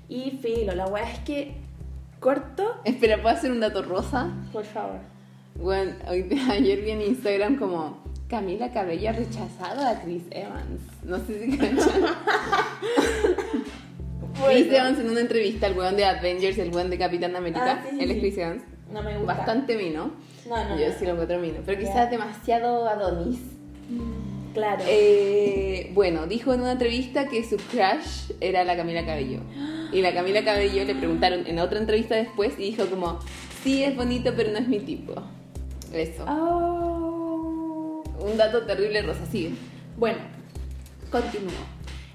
Y 0.10 0.32
filo, 0.42 0.74
la 0.76 0.88
wea 0.88 1.10
es 1.12 1.20
que 1.20 1.54
corto, 2.20 2.76
Espera, 2.86 3.22
¿puedo 3.22 3.36
hacer 3.36 3.52
un 3.52 3.60
dato 3.60 3.82
rosa? 3.84 4.30
por 4.52 4.64
favor. 4.66 5.00
Bueno, 5.56 5.94
hoy, 6.10 6.28
ayer 6.52 6.82
vi 6.82 6.92
en 6.92 7.02
Instagram 7.02 7.58
como 7.58 8.00
Camila 8.30 8.72
Cabello 8.72 9.10
ha 9.10 9.14
rechazado 9.14 9.86
a 9.88 10.02
Chris 10.02 10.24
Evans. 10.32 10.82
No 11.04 11.18
sé 11.20 11.46
si 11.46 11.58
cachan. 11.58 11.78
Chris. 14.46 14.68
Evans 14.72 15.00
en 15.00 15.10
una 15.10 15.20
entrevista, 15.20 15.68
el 15.68 15.78
weón 15.78 15.98
de 15.98 16.06
Avengers, 16.06 16.58
el 16.58 16.74
weón 16.74 16.90
de 16.90 16.98
Capitán 16.98 17.36
América, 17.36 17.80
Ah, 17.80 17.84
sí, 17.90 17.96
sí, 17.98 18.04
él 18.04 18.12
es. 18.12 18.20
Chris 18.20 18.38
Evans. 18.38 18.64
No 18.92 19.04
me 19.04 19.18
gusta. 19.18 19.34
Bastante 19.36 19.78
mino. 19.78 20.12
No, 20.50 20.70
no, 20.70 20.80
Yo 20.80 20.88
no. 20.90 20.94
sí 20.98 21.06
lo 21.06 21.12
encuentro 21.12 21.40
mino. 21.40 21.58
Pero 21.66 21.80
Ya. 21.80 21.88
quizás 21.88 22.10
demasiado 22.12 22.88
Adonis. 22.88 23.40
Claro. 24.54 24.84
Eh, 24.88 25.92
bueno, 25.94 26.28
dijo 26.28 26.54
en 26.54 26.62
una 26.62 26.74
entrevista 26.74 27.28
que 27.28 27.44
su 27.44 27.58
crush 27.58 28.34
era 28.42 28.64
la 28.64 28.76
Camila 28.76 29.06
Cabello. 29.06 29.40
Y 29.94 30.02
la 30.02 30.14
Camila 30.14 30.44
Cabello 30.44 30.84
le 30.84 30.96
preguntaron 30.96 31.48
en 31.48 31.60
otra 31.60 31.80
entrevista 31.80 32.16
después 32.16 32.54
y 32.58 32.72
dijo 32.72 32.86
como, 32.88 33.20
sí 33.64 33.84
es 33.84 33.96
bonito 33.96 34.34
pero 34.36 34.52
no 34.52 34.58
es 34.60 34.68
mi 34.68 34.80
tipo. 34.80 35.14
Eso. 35.94 36.26
Oh. 36.28 38.04
Un 38.20 38.38
dato 38.38 38.64
terrible, 38.64 39.02
Rosa, 39.02 39.26
sigue. 39.26 39.54
Bueno, 39.98 40.20
continúo. 41.12 41.52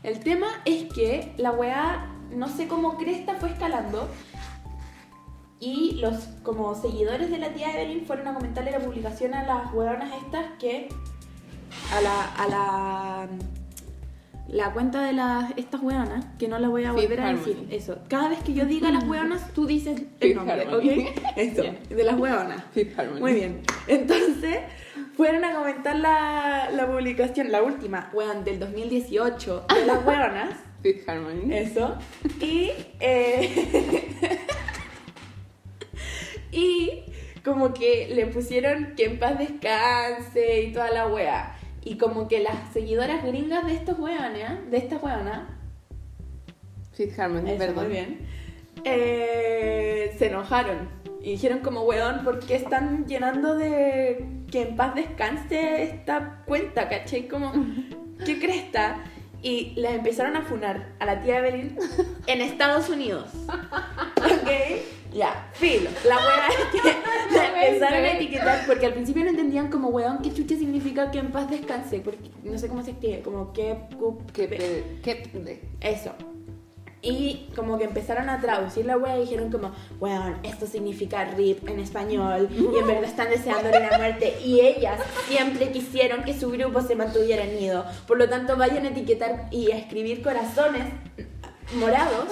El 0.03 0.21
tema 0.21 0.47
es 0.65 0.85
que 0.93 1.33
la 1.37 1.51
weá, 1.51 2.15
no 2.31 2.49
sé 2.49 2.69
cómo 2.69 2.97
cresta 2.97 3.35
fue 3.35 3.51
escalando. 3.51 4.09
Y 5.59 5.97
los 6.01 6.15
como 6.43 6.75
seguidores 6.75 7.31
de 7.31 7.39
la 7.39 7.55
tía 7.55 7.73
Evelyn 7.73 8.07
fueron 8.07 8.29
a 8.29 8.35
comentarle 8.35 8.71
la 8.71 8.81
publicación 8.81 9.35
a 9.35 9.45
las 9.45 9.73
weonas 9.73 10.13
estas 10.23 10.45
que 10.59 10.89
a 11.93 12.01
la 12.01 12.25
a 12.25 12.49
la 12.49 13.29
la 14.49 14.73
cuenta 14.73 15.03
de 15.05 15.13
las 15.13 15.53
estas 15.57 15.83
weonas 15.83 16.25
que 16.39 16.47
no 16.47 16.59
la 16.59 16.69
voy 16.69 16.85
a 16.85 16.93
volver 16.93 17.21
a 17.21 17.33
decir 17.35 17.67
eso 17.71 17.99
cada 18.09 18.29
vez 18.29 18.39
que 18.45 18.55
yo 18.55 18.65
diga 18.65 18.91
las 18.93 19.05
weonas 19.05 19.53
tú 19.55 19.67
dices 19.67 20.03
el 20.21 20.35
nombre. 20.37 20.67
¿ok? 20.73 20.85
eso 21.37 21.63
Ya. 21.65 21.75
de 21.97 22.05
las 22.05 22.17
weonas 22.19 22.63
muy 23.21 23.35
bien. 23.35 23.63
Entonces, 23.89 24.59
fueron 25.17 25.45
a 25.45 25.55
comentar 25.55 25.97
la, 25.97 26.71
la 26.71 26.87
publicación, 26.87 27.51
la 27.51 27.63
última, 27.63 28.11
weón, 28.13 28.45
del 28.45 28.59
2018, 28.61 29.67
de 29.75 29.87
las 29.87 30.05
weonas. 30.07 30.51
Fifth 30.83 31.09
Harmony. 31.09 31.53
Eso. 31.55 31.97
Y, 32.41 32.71
eh, 33.01 34.09
y 36.53 37.03
como 37.45 37.73
que 37.75 38.09
le 38.15 38.27
pusieron 38.27 38.95
que 38.97 39.05
en 39.07 39.19
paz 39.19 39.39
descanse 39.39 40.63
y 40.63 40.73
toda 40.73 40.91
la 40.91 41.07
wea. 41.07 41.56
Y 41.87 41.99
como 41.99 42.27
que 42.27 42.41
las 42.41 42.73
seguidoras 42.73 43.25
gringas 43.25 43.65
de 43.65 43.75
estos 43.75 43.97
weones, 43.97 44.71
de 44.73 44.77
estas 44.77 45.01
weonas, 45.01 45.43
Harmony, 47.17 47.51
eso, 47.51 47.59
perdón. 47.59 47.85
muy 47.85 47.93
bien. 47.93 48.19
Eh, 48.83 50.13
se 50.19 50.27
enojaron 50.27 50.89
y 51.21 51.33
dijeron 51.33 51.61
como, 51.61 51.83
weón, 51.83 52.25
¿por 52.25 52.41
qué 52.41 52.57
están 52.57 53.07
llenando 53.07 53.55
de 53.55 54.27
que 54.51 54.63
en 54.63 54.75
paz 54.75 54.97
descanse 54.97 55.85
esta 55.85 56.43
cuenta, 56.45 56.89
caché? 56.89 57.29
Como, 57.29 57.53
¿qué 58.27 58.41
cresta? 58.41 59.05
Y 59.47 59.75
les 59.77 59.93
empezaron 59.95 60.35
a 60.35 60.43
funar 60.43 60.89
a 60.99 61.07
la 61.07 61.21
tía 61.23 61.39
Evelyn 61.39 61.79
en 62.27 62.41
Estados 62.41 62.89
Unidos. 62.89 63.27
¿Ok? 64.17 64.51
Ya, 65.15 65.49
filo. 65.53 65.89
La 66.05 66.17
weá 66.17 66.49
es 66.49 66.81
que 66.83 66.89
la 67.37 67.47
empezaron 67.69 68.05
a 68.05 68.13
etiquetar 68.13 68.67
porque 68.67 68.87
al 68.87 68.93
principio 68.95 69.23
no 69.23 69.31
entendían 69.31 69.71
como, 69.71 69.89
weón, 69.91 70.19
¿qué 70.21 70.35
chucha 70.35 70.57
significa 70.57 71.13
que 71.13 71.19
en 71.21 71.31
paz 71.31 71.49
descanse? 71.49 72.01
Porque 72.01 72.29
no 72.43 72.59
sé 72.59 72.67
cómo 72.67 72.83
se 72.83 72.91
escribe, 72.91 73.21
como 73.23 73.53
que... 73.53 73.77
¿Qué, 74.35 74.49
pe- 74.49 74.99
qué 75.05 75.15
pe- 75.33 75.61
Eso. 75.81 76.13
Y 77.09 77.49
como 77.55 77.79
que 77.79 77.85
empezaron 77.85 78.29
a 78.29 78.41
traducir 78.41 78.85
la 78.85 78.97
wea 78.97 79.17
y 79.17 79.21
dijeron 79.23 79.51
como, 79.53 79.71
weón, 80.01 80.37
esto 80.43 80.67
significa 80.67 81.25
RIP 81.25 81.69
en 81.69 81.79
español 81.79 82.49
y 82.51 82.79
en 82.79 82.87
verdad 82.87 83.05
están 83.05 83.31
deseándole 83.31 83.79
la 83.79 83.97
muerte. 83.97 84.37
Y 84.45 84.61
ellas 84.61 84.99
siempre 85.29 85.71
quisieron 85.71 86.25
que 86.25 86.39
su 86.39 86.51
grupo 86.51 86.81
se 86.81 86.97
mantuviera 86.97 87.45
unido. 87.45 87.85
Por 88.09 88.19
lo 88.19 88.29
tanto, 88.29 88.57
vayan 88.57 88.85
a 88.87 88.89
etiquetar 88.89 89.47
y 89.53 89.71
a 89.71 89.79
escribir 89.79 90.23
corazones 90.23 90.85
morados. 91.79 92.27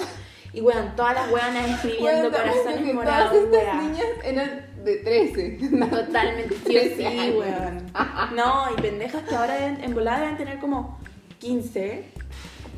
Y 0.53 0.61
weón, 0.61 0.95
todas 0.97 1.15
las 1.15 1.31
weonas 1.33 1.69
escribiendo 1.71 2.31
Bueno, 2.31 2.37
corazones 2.37 2.83
que 2.87 2.95
morados, 2.95 3.31
Todas 3.33 3.45
estas 3.45 3.65
weón. 3.75 3.93
niñas 3.93 4.07
eran 4.25 4.67
de 4.85 4.97
13. 4.97 5.59
Totalmente, 5.91 6.55
sí, 6.55 6.61
o 6.77 6.81
13 6.81 6.97
sí, 6.97 7.05
años. 7.07 7.37
weón. 7.37 7.93
No, 8.37 8.65
y 8.77 8.81
pendejas 8.83 9.23
que 9.29 9.35
ahora 9.35 9.67
en 9.67 9.95
volada 9.95 10.21
deben 10.21 10.37
tener 10.37 10.59
como 10.59 10.99
15. 11.41 12.05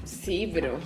Sí, 0.05 0.51
pero 0.55 0.79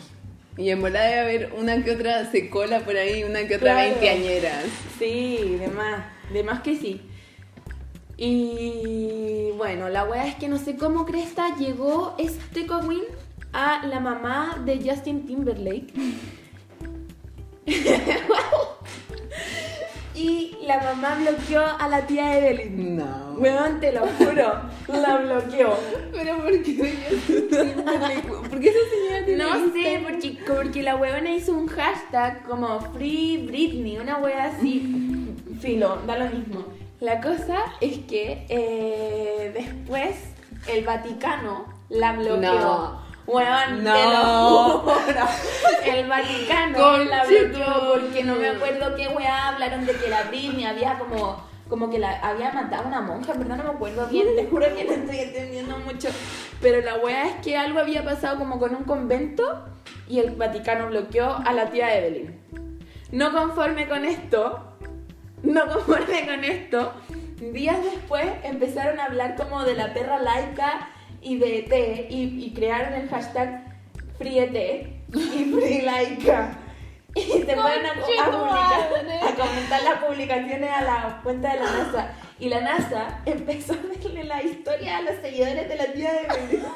Y 0.60 0.70
en 0.70 0.82
verdad 0.82 1.08
debe 1.08 1.20
haber 1.20 1.52
una 1.56 1.82
que 1.82 1.90
otra 1.92 2.30
secola 2.30 2.80
por 2.80 2.96
ahí, 2.96 3.24
una 3.24 3.40
que 3.48 3.56
otra 3.56 3.72
Claro. 3.72 3.88
veinteañeras. 3.90 4.64
Sí, 4.98 5.56
de 5.58 5.68
más, 5.68 6.04
de 6.32 6.42
más 6.44 6.60
que 6.60 6.76
sí. 6.76 7.00
Y 8.18 9.50
bueno, 9.56 9.88
la 9.88 10.04
wea 10.04 10.26
es 10.26 10.34
que 10.34 10.48
no 10.48 10.58
sé 10.58 10.76
cómo 10.76 11.06
Cresta 11.06 11.56
llegó 11.56 12.14
este 12.18 12.66
Coquin 12.66 13.00
a 13.54 13.86
la 13.86 13.98
mamá 14.00 14.60
de 14.66 14.78
Justin 14.84 15.26
Timberlake. 15.26 15.94
y 20.20 20.58
la 20.66 20.82
mamá 20.82 21.16
bloqueó 21.18 21.64
a 21.64 21.88
la 21.88 22.06
tía 22.06 22.36
Evelyn. 22.36 22.96
No. 22.96 23.34
Weón, 23.38 23.80
te 23.80 23.90
lo 23.92 24.06
juro, 24.06 24.60
la 24.88 25.16
bloqueó. 25.16 25.74
Pero 26.12 26.36
¿por 26.42 26.62
qué? 26.62 26.74
¿Por 28.50 28.60
qué 28.60 28.68
esa 28.68 28.78
señora 28.90 29.24
tiene 29.24 29.44
No 29.44 29.72
sé, 29.72 30.02
porque, 30.06 30.38
porque 30.46 30.82
la 30.82 30.96
huevona 30.96 31.34
hizo 31.34 31.52
un 31.52 31.68
hashtag 31.68 32.42
como 32.44 32.80
Free 32.92 33.46
Britney, 33.46 33.96
una 33.98 34.18
hueá 34.18 34.46
así. 34.46 35.34
Filo, 35.60 35.98
da 36.06 36.18
lo 36.18 36.26
mismo. 36.26 36.64
La 37.00 37.20
cosa 37.22 37.64
es 37.80 37.98
que 38.00 38.44
eh, 38.50 39.52
después 39.54 40.16
el 40.68 40.84
Vaticano 40.84 41.64
la 41.88 42.12
bloqueó. 42.12 42.42
No. 42.42 43.09
Weón, 43.26 43.84
No. 43.84 43.92
te 43.94 44.04
lo 44.04 44.78
juro. 44.80 45.26
El 45.84 46.08
Vaticano 46.08 46.98
la 47.04 47.24
bloqueó 47.24 47.92
porque 47.94 48.24
no 48.24 48.34
me 48.36 48.48
acuerdo 48.48 48.94
qué 48.96 49.08
weá 49.08 49.48
hablaron 49.48 49.86
de 49.86 49.92
que 49.94 50.08
la 50.08 50.24
Britney 50.24 50.64
había 50.64 50.98
como 50.98 51.48
como 51.68 51.88
que 51.88 52.00
la 52.00 52.18
había 52.18 52.50
matado 52.50 52.82
a 52.82 52.86
una 52.88 53.00
monja, 53.00 53.32
verdad 53.34 53.56
no 53.56 53.62
me 53.62 53.70
acuerdo 53.70 54.04
bien, 54.08 54.26
te 54.34 54.44
juro 54.46 54.66
que 54.74 54.82
no 54.84 54.92
estoy 54.92 55.18
entendiendo 55.20 55.78
mucho. 55.78 56.08
Pero 56.60 56.80
la 56.80 56.96
weá 56.96 57.28
es 57.28 57.36
que 57.44 57.56
algo 57.56 57.78
había 57.78 58.04
pasado 58.04 58.38
como 58.38 58.58
con 58.58 58.74
un 58.74 58.82
convento 58.82 59.64
y 60.08 60.18
el 60.18 60.30
Vaticano 60.32 60.88
bloqueó 60.88 61.36
a 61.46 61.52
la 61.52 61.66
tía 61.70 61.96
Evelyn. 61.96 62.40
No 63.12 63.32
conforme 63.32 63.88
con 63.88 64.04
esto, 64.04 64.74
no 65.44 65.68
conforme 65.68 66.26
con 66.26 66.42
esto, 66.42 66.92
días 67.52 67.76
después 67.84 68.26
empezaron 68.42 68.98
a 68.98 69.04
hablar 69.04 69.36
como 69.36 69.62
de 69.62 69.74
la 69.74 69.94
perra 69.94 70.18
laica 70.18 70.88
y 71.22 71.38
de 71.38 72.06
y, 72.10 72.44
y 72.46 72.52
crearon 72.54 72.92
el 72.94 73.08
hashtag 73.08 73.64
FreeET 74.18 74.86
y 75.14 75.44
Free 75.52 75.82
Laica. 75.82 76.56
Y 77.14 77.22
se 77.22 77.44
fueron 77.56 77.86
a, 77.86 77.90
a 77.90 77.94
publicar- 78.30 79.28
a 79.28 79.34
comentar 79.34 79.82
las 79.82 80.04
publicaciones 80.04 80.70
a 80.70 80.80
la 80.82 81.20
cuenta 81.24 81.52
de 81.54 81.60
la 81.60 81.72
NASA. 81.72 82.12
Y 82.38 82.48
la 82.48 82.60
NASA 82.60 83.20
empezó 83.26 83.72
a 83.74 83.76
verle 83.76 84.24
la 84.24 84.42
historia 84.42 84.98
a 84.98 85.02
los 85.02 85.16
seguidores 85.20 85.68
de 85.68 85.76
la 85.76 85.86
tía 85.92 86.12
de 86.12 86.20
Evelyn. 86.20 86.62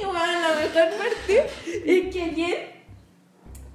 y 0.00 0.04
bueno, 0.04 0.32
la 0.40 0.48
mejor 0.60 0.88
parte 0.98 1.46
es 1.84 2.12
que 2.14 2.22
ayer 2.22 2.72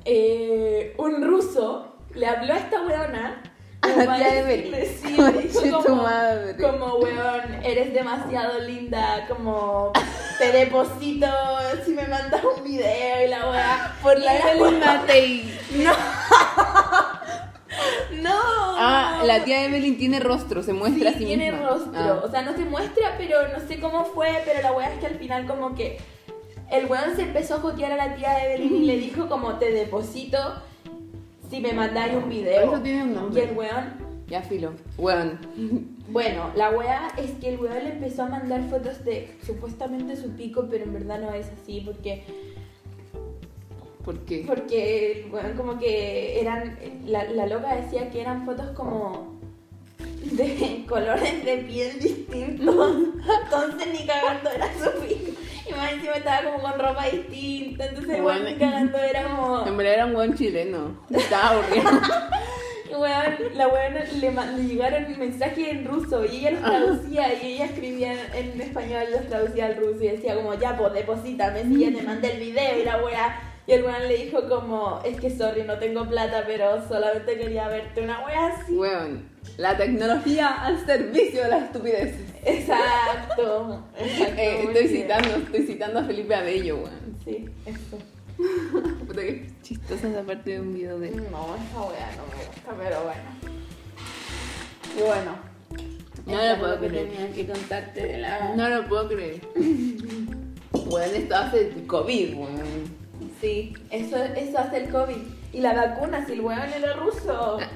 eh, 0.06 0.96
un 0.98 1.24
ruso 1.24 1.96
le 2.16 2.26
habló 2.26 2.54
a 2.54 2.58
esta 2.58 2.82
weona. 2.82 3.44
A 3.92 4.06
para 4.06 4.18
tía 4.18 4.44
decirle, 4.44 4.88
sí, 5.52 5.72
tu 5.86 5.96
madre. 5.96 6.56
como, 6.58 6.96
weón, 6.96 7.64
eres 7.64 7.94
demasiado 7.94 8.60
linda, 8.60 9.26
como 9.28 9.92
te 10.40 10.52
deposito 10.52 11.28
si 11.86 11.92
me 11.92 12.08
mandas 12.08 12.42
un 12.44 12.64
video 12.64 13.26
y 13.26 13.28
la 13.30 13.50
weá. 13.50 13.96
Por 14.02 14.20
la 14.20 14.38
Evelyn 14.38 14.80
Matei. 14.80 15.54
No. 15.78 15.92
No. 18.22 18.32
Ah, 18.80 19.22
la 19.26 19.44
tía 19.44 19.66
Evelyn 19.66 19.98
tiene 19.98 20.20
rostro, 20.20 20.64
se 20.64 20.74
muestra 20.74 21.10
Sí, 21.12 21.16
a 21.16 21.20
sí 21.20 21.26
tiene 21.26 21.52
misma. 21.52 21.68
rostro. 21.70 21.92
Ah. 21.96 22.22
O 22.24 22.30
sea, 22.32 22.42
no 22.42 22.54
se 22.54 22.66
muestra, 22.66 23.16
pero 23.18 23.48
no 23.50 23.60
sé 23.68 23.80
cómo 23.80 24.06
fue. 24.06 24.42
Pero 24.46 24.62
la 24.62 24.72
weá 24.72 24.94
es 24.94 25.00
que 25.00 25.06
al 25.08 25.16
final, 25.16 25.46
como 25.46 25.76
que 25.76 26.00
el 26.72 26.86
weón 26.86 27.16
se 27.16 27.24
empezó 27.24 27.56
a 27.56 27.60
jotear 27.60 27.92
a 27.92 27.96
la 27.98 28.16
tía 28.16 28.46
Evelyn 28.46 28.76
y 28.84 28.86
le 28.86 28.98
dijo, 28.98 29.28
como 29.28 29.56
te 29.56 29.72
deposito 29.72 30.38
si 31.50 31.60
me 31.62 31.74
mandáis 31.74 32.16
un 32.16 32.30
video. 32.30 32.74
Eso 32.74 32.82
tiene 32.82 33.04
un 33.04 33.36
Y 33.36 33.40
el 33.40 33.56
weón, 33.58 33.94
Ya 34.28 34.42
filo. 34.42 34.74
Weón. 34.98 35.40
bueno, 36.10 36.52
la 36.56 36.72
weá 36.72 37.10
es 37.18 37.32
que 37.32 37.50
el 37.50 37.60
weón 37.60 37.84
le 37.84 37.92
empezó 37.94 38.24
a 38.24 38.28
mandar 38.28 38.62
fotos 38.70 39.04
de 39.06 39.36
supuestamente 39.46 40.16
su 40.16 40.32
pico, 40.32 40.68
pero 40.70 40.84
en 40.84 40.94
verdad 40.94 41.20
no 41.22 41.34
es 41.34 41.48
así 41.48 41.82
porque 41.86 42.24
¿Por 44.04 44.20
qué? 44.20 44.44
porque 44.48 45.24
el 45.26 45.32
weón 45.34 45.54
como 45.58 45.78
que 45.80 46.40
eran 46.40 46.78
la, 47.06 47.26
la 47.26 47.46
loca 47.46 47.76
decía 47.76 48.10
que 48.10 48.22
eran 48.22 48.46
fotos 48.46 48.70
como 48.72 49.36
de 50.32 50.86
colores 50.90 51.44
de 51.44 51.58
piel 51.58 52.00
distintos 52.00 52.96
entonces 53.44 53.88
ni 53.92 54.06
cagando 54.08 54.50
era 54.50 54.68
su 54.74 54.92
pico 55.02 55.27
más 55.78 55.94
encima 55.94 56.14
estaba 56.14 56.44
como 56.44 56.60
con 56.62 56.80
ropa 56.80 57.06
distinta 57.06 57.86
entonces 57.86 58.22
Bueno. 58.22 58.50
cagando 58.60 58.98
era 58.98 59.24
como 59.24 59.66
En 59.68 59.78
verdad 59.78 59.94
era 59.94 60.06
un 60.06 60.16
weón 60.18 60.36
chileno. 60.36 60.98
Estaba 61.10 61.50
aburrido. 61.50 61.92
La 63.54 63.68
weona 63.68 64.04
le, 64.06 64.32
le 64.32 64.64
llegaron 64.64 65.20
mensajes 65.20 65.68
en 65.68 65.86
ruso 65.86 66.26
y 66.26 66.38
ella 66.38 66.52
los 66.52 66.62
traducía 66.62 67.34
y 67.44 67.54
ella 67.54 67.66
escribía 67.66 68.14
en, 68.34 68.60
español 68.60 69.04
y 69.10 69.12
los 69.12 69.28
traducía 69.28 69.68
al 69.68 69.76
ruso 69.76 70.04
y 70.04 70.08
decía 70.08 70.36
como 70.36 70.54
ya 70.56 70.76
pues 70.78 70.94
deposítame 70.94 71.64
si 71.64 71.80
ya 71.80 71.96
te 71.96 72.04
mandé 72.04 72.32
el 72.34 72.40
video 72.40 72.80
y 72.80 72.84
la 72.86 72.98
wea 73.04 73.40
y 73.68 73.74
el 73.74 73.84
weón 73.84 74.08
le 74.08 74.18
dijo 74.18 74.48
como 74.50 75.02
es 75.06 75.20
que 75.20 75.30
sorry 75.30 75.64
no 75.64 75.78
tengo 75.78 76.08
plata 76.08 76.44
pero 76.48 76.88
solamente 76.88 77.38
quería 77.38 77.68
verte 77.68 78.02
una 78.02 78.26
wea 78.26 78.48
así 78.48 78.74
Weón. 78.74 79.30
La 79.58 79.78
tecnología 79.78 80.48
al 80.48 80.84
servicio 80.86 81.44
de 81.44 81.50
las 81.50 81.64
estupideces. 81.64 82.22
Exacto, 82.48 83.84
exacto 83.98 84.42
Eh, 84.42 84.64
estoy 84.68 84.88
citando, 84.88 85.30
estoy 85.36 85.62
citando 85.68 86.00
a 86.00 86.04
Felipe 86.04 86.36
Abello, 86.36 86.78
weón. 86.78 87.18
sí 87.24 87.46
eso 87.66 87.98
Puta 89.08 89.22
que 89.22 89.50
chistosa 89.64 90.08
esa 90.10 90.22
parte 90.24 90.52
de 90.52 90.60
un 90.62 90.74
video 90.74 91.00
de. 91.00 91.10
no 91.12 91.56
esa 91.56 91.82
wea 91.82 92.12
no 92.18 92.24
me 92.28 92.46
gusta 92.46 92.74
pero 92.78 93.04
bueno 93.04 93.58
y 94.98 95.02
bueno 95.02 95.32
No 96.26 96.46
lo 96.54 96.60
puedo 96.60 96.80
que 96.82 96.88
creer. 96.88 97.10
tenía 97.10 97.32
que 97.34 97.48
contarte 97.48 98.06
de 98.08 98.18
la 98.20 98.56
No 98.56 98.70
lo 98.70 98.88
puedo 98.88 99.08
creer. 99.08 99.42
Weón, 100.74 101.16
esto 101.16 101.36
hace 101.36 101.72
COVID, 101.88 102.34
weón. 102.36 103.07
Sí, 103.42 103.74
eso, 103.92 104.18
eso 104.24 104.58
hace 104.60 104.78
el 104.78 104.90
COVID. 104.90 105.16
Y 105.54 105.60
la 105.62 105.74
vacuna, 105.74 106.26
si 106.26 106.34
el 106.34 106.42
weón 106.42 106.70
era 106.74 106.94
ruso. 106.94 107.58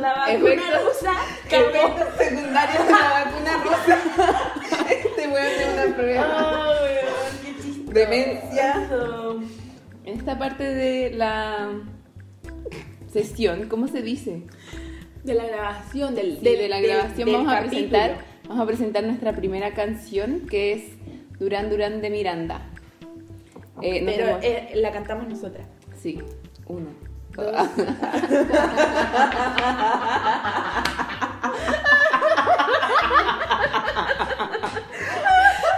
La 0.00 0.14
vacuna 0.14 0.62
rusa. 0.84 1.12
Efectos 1.50 2.08
secundarios 2.18 2.86
de 2.86 2.92
la 2.92 3.24
vacuna 3.24 3.64
rusa. 3.64 3.98
Este 4.90 5.28
weón 5.28 5.52
tiene 5.56 5.86
una 5.86 5.96
prueba. 5.96 6.26
Ah, 6.28 6.70
weón, 6.82 7.36
qué 7.44 7.62
chistoso. 7.62 7.92
Demencia. 7.92 8.88
En 10.04 10.18
esta 10.18 10.38
parte 10.38 10.64
de 10.64 11.10
la 11.12 11.70
sesión, 13.12 13.68
¿cómo 13.68 13.88
se 13.88 14.02
dice? 14.02 14.42
De 15.24 15.34
la 15.34 15.46
grabación, 15.46 16.14
del, 16.14 16.38
Sí, 16.38 16.44
de 16.44 16.68
la 16.68 16.80
grabación 16.80 17.26
del 17.26 17.36
vamos 17.36 17.52
a 17.52 17.56
capítulo. 17.56 17.88
presentar 17.88 18.18
vamos 18.48 18.62
a 18.62 18.66
presentar 18.66 19.04
nuestra 19.04 19.32
primera 19.34 19.74
canción 19.74 20.46
que 20.48 20.72
es 20.74 20.82
Durán 21.40 21.68
Durán 21.70 22.00
de 22.00 22.10
Miranda. 22.10 22.70
Eh, 23.82 24.00
no 24.00 24.06
Pero 24.12 24.38
eh, 24.42 24.70
la 24.74 24.90
cantamos 24.92 25.28
nosotras. 25.28 25.66
sí, 25.94 26.18
uno. 26.66 26.88
Dos. 27.34 27.54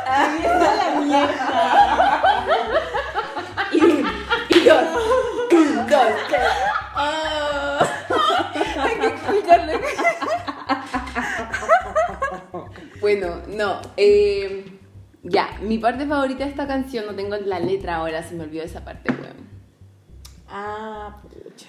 Está 0.08 0.74
la 0.74 1.00
mierda. 1.00 2.22
Y 3.72 3.78
y 4.56 4.64
dos. 4.64 4.82
Un, 5.52 5.76
dos, 5.86 6.08
tres. 6.28 6.40
Hay 8.80 8.94
que 8.98 9.06
explicarle. 9.06 9.80
bueno, 13.00 13.42
no. 13.48 13.80
eh, 13.96 14.67
ya, 15.30 15.58
mi 15.62 15.78
parte 15.78 16.06
favorita 16.06 16.44
de 16.44 16.50
esta 16.50 16.66
canción, 16.66 17.06
no 17.06 17.14
tengo 17.14 17.36
la 17.36 17.60
letra 17.60 17.96
ahora, 17.96 18.22
se 18.22 18.34
me 18.34 18.44
olvidó 18.44 18.62
esa 18.64 18.84
parte, 18.84 19.10
weón. 19.12 19.48
Ah, 20.48 21.20
pucha. 21.22 21.66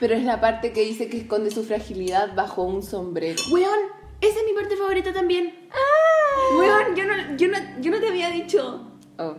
Pero 0.00 0.14
es 0.14 0.24
la 0.24 0.40
parte 0.40 0.72
que 0.72 0.82
dice 0.82 1.08
que 1.08 1.18
esconde 1.18 1.50
su 1.50 1.64
fragilidad 1.64 2.34
bajo 2.34 2.62
un 2.62 2.82
sombrero. 2.82 3.40
Weón, 3.50 3.78
esa 4.20 4.38
es 4.40 4.44
mi 4.46 4.52
parte 4.52 4.76
favorita 4.76 5.12
también. 5.12 5.68
¡Ah! 5.72 6.56
Weón, 6.58 6.94
yo 6.96 7.04
no, 7.04 7.36
yo, 7.36 7.48
no, 7.48 7.56
yo 7.80 7.90
no 7.90 7.98
te 8.00 8.08
había 8.08 8.30
dicho. 8.30 8.90
Oh. 9.18 9.36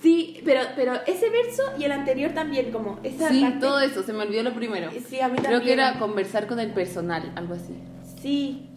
Sí, 0.00 0.40
pero, 0.44 0.60
pero 0.76 0.92
ese 1.06 1.30
verso 1.30 1.62
y 1.78 1.84
el 1.84 1.90
anterior 1.92 2.30
también, 2.32 2.70
como 2.70 3.00
esa 3.02 3.28
Sí, 3.28 3.40
parte- 3.40 3.58
todo 3.58 3.80
eso, 3.80 4.02
se 4.04 4.12
me 4.12 4.22
olvidó 4.22 4.42
lo 4.44 4.54
primero. 4.54 4.90
Sí, 5.08 5.20
a 5.20 5.26
mí 5.28 5.38
Creo 5.38 5.42
también. 5.58 5.62
que 5.62 5.72
era 5.72 5.98
conversar 5.98 6.46
con 6.46 6.60
el 6.60 6.72
personal, 6.72 7.32
algo 7.34 7.54
así. 7.54 7.74
Sí, 8.22 8.68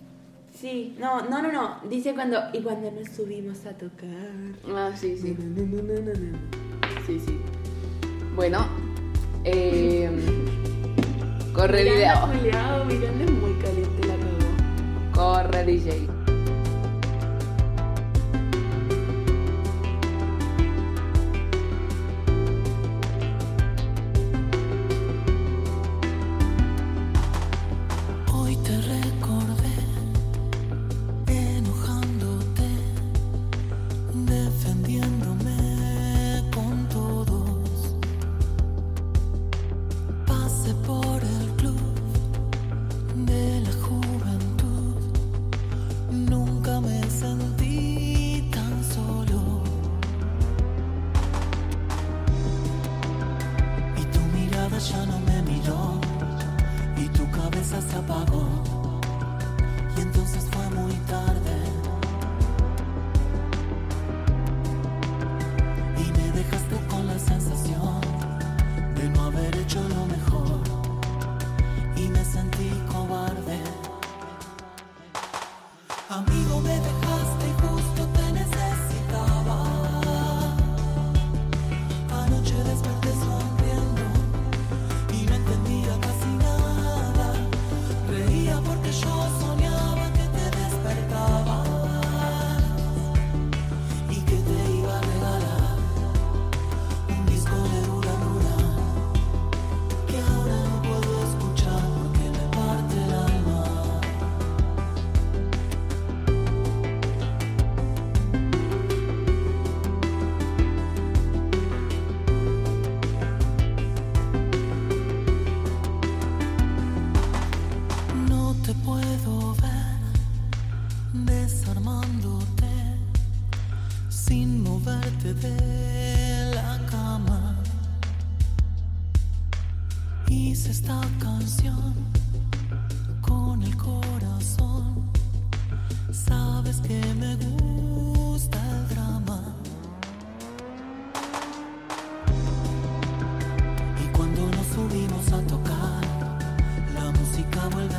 sí. 0.60 0.96
No, 1.00 1.22
no, 1.22 1.42
no, 1.42 1.52
no. 1.52 1.78
Dice 1.90 2.14
cuando. 2.14 2.38
Y 2.54 2.62
cuando 2.62 2.92
nos 2.92 3.10
subimos 3.10 3.66
a 3.66 3.72
tocar. 3.72 4.10
Ah, 4.74 4.92
sí, 4.96 5.18
sí. 5.18 5.36
Sí, 7.06 7.20
sí. 7.20 7.40
Bueno, 8.36 8.68
eh, 9.44 10.10
corre 11.54 11.84
video. 11.84 12.28
Miranda, 12.28 12.86
Miranda 12.86 13.24
es 13.24 13.32
muy 13.32 13.54
caliente, 13.54 14.08
la 14.08 14.16
cagó. 14.16 15.44
Corre 15.44 15.66
DJ. 15.66 16.19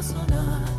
A 0.00 0.02
sonar. 0.02 0.69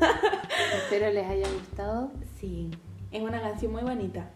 Espero 0.76 1.10
les 1.10 1.26
haya 1.26 1.48
gustado. 1.52 2.10
sí, 2.40 2.70
es 3.10 3.22
una 3.22 3.40
canción 3.40 3.72
muy 3.72 3.82
bonita. 3.82 4.30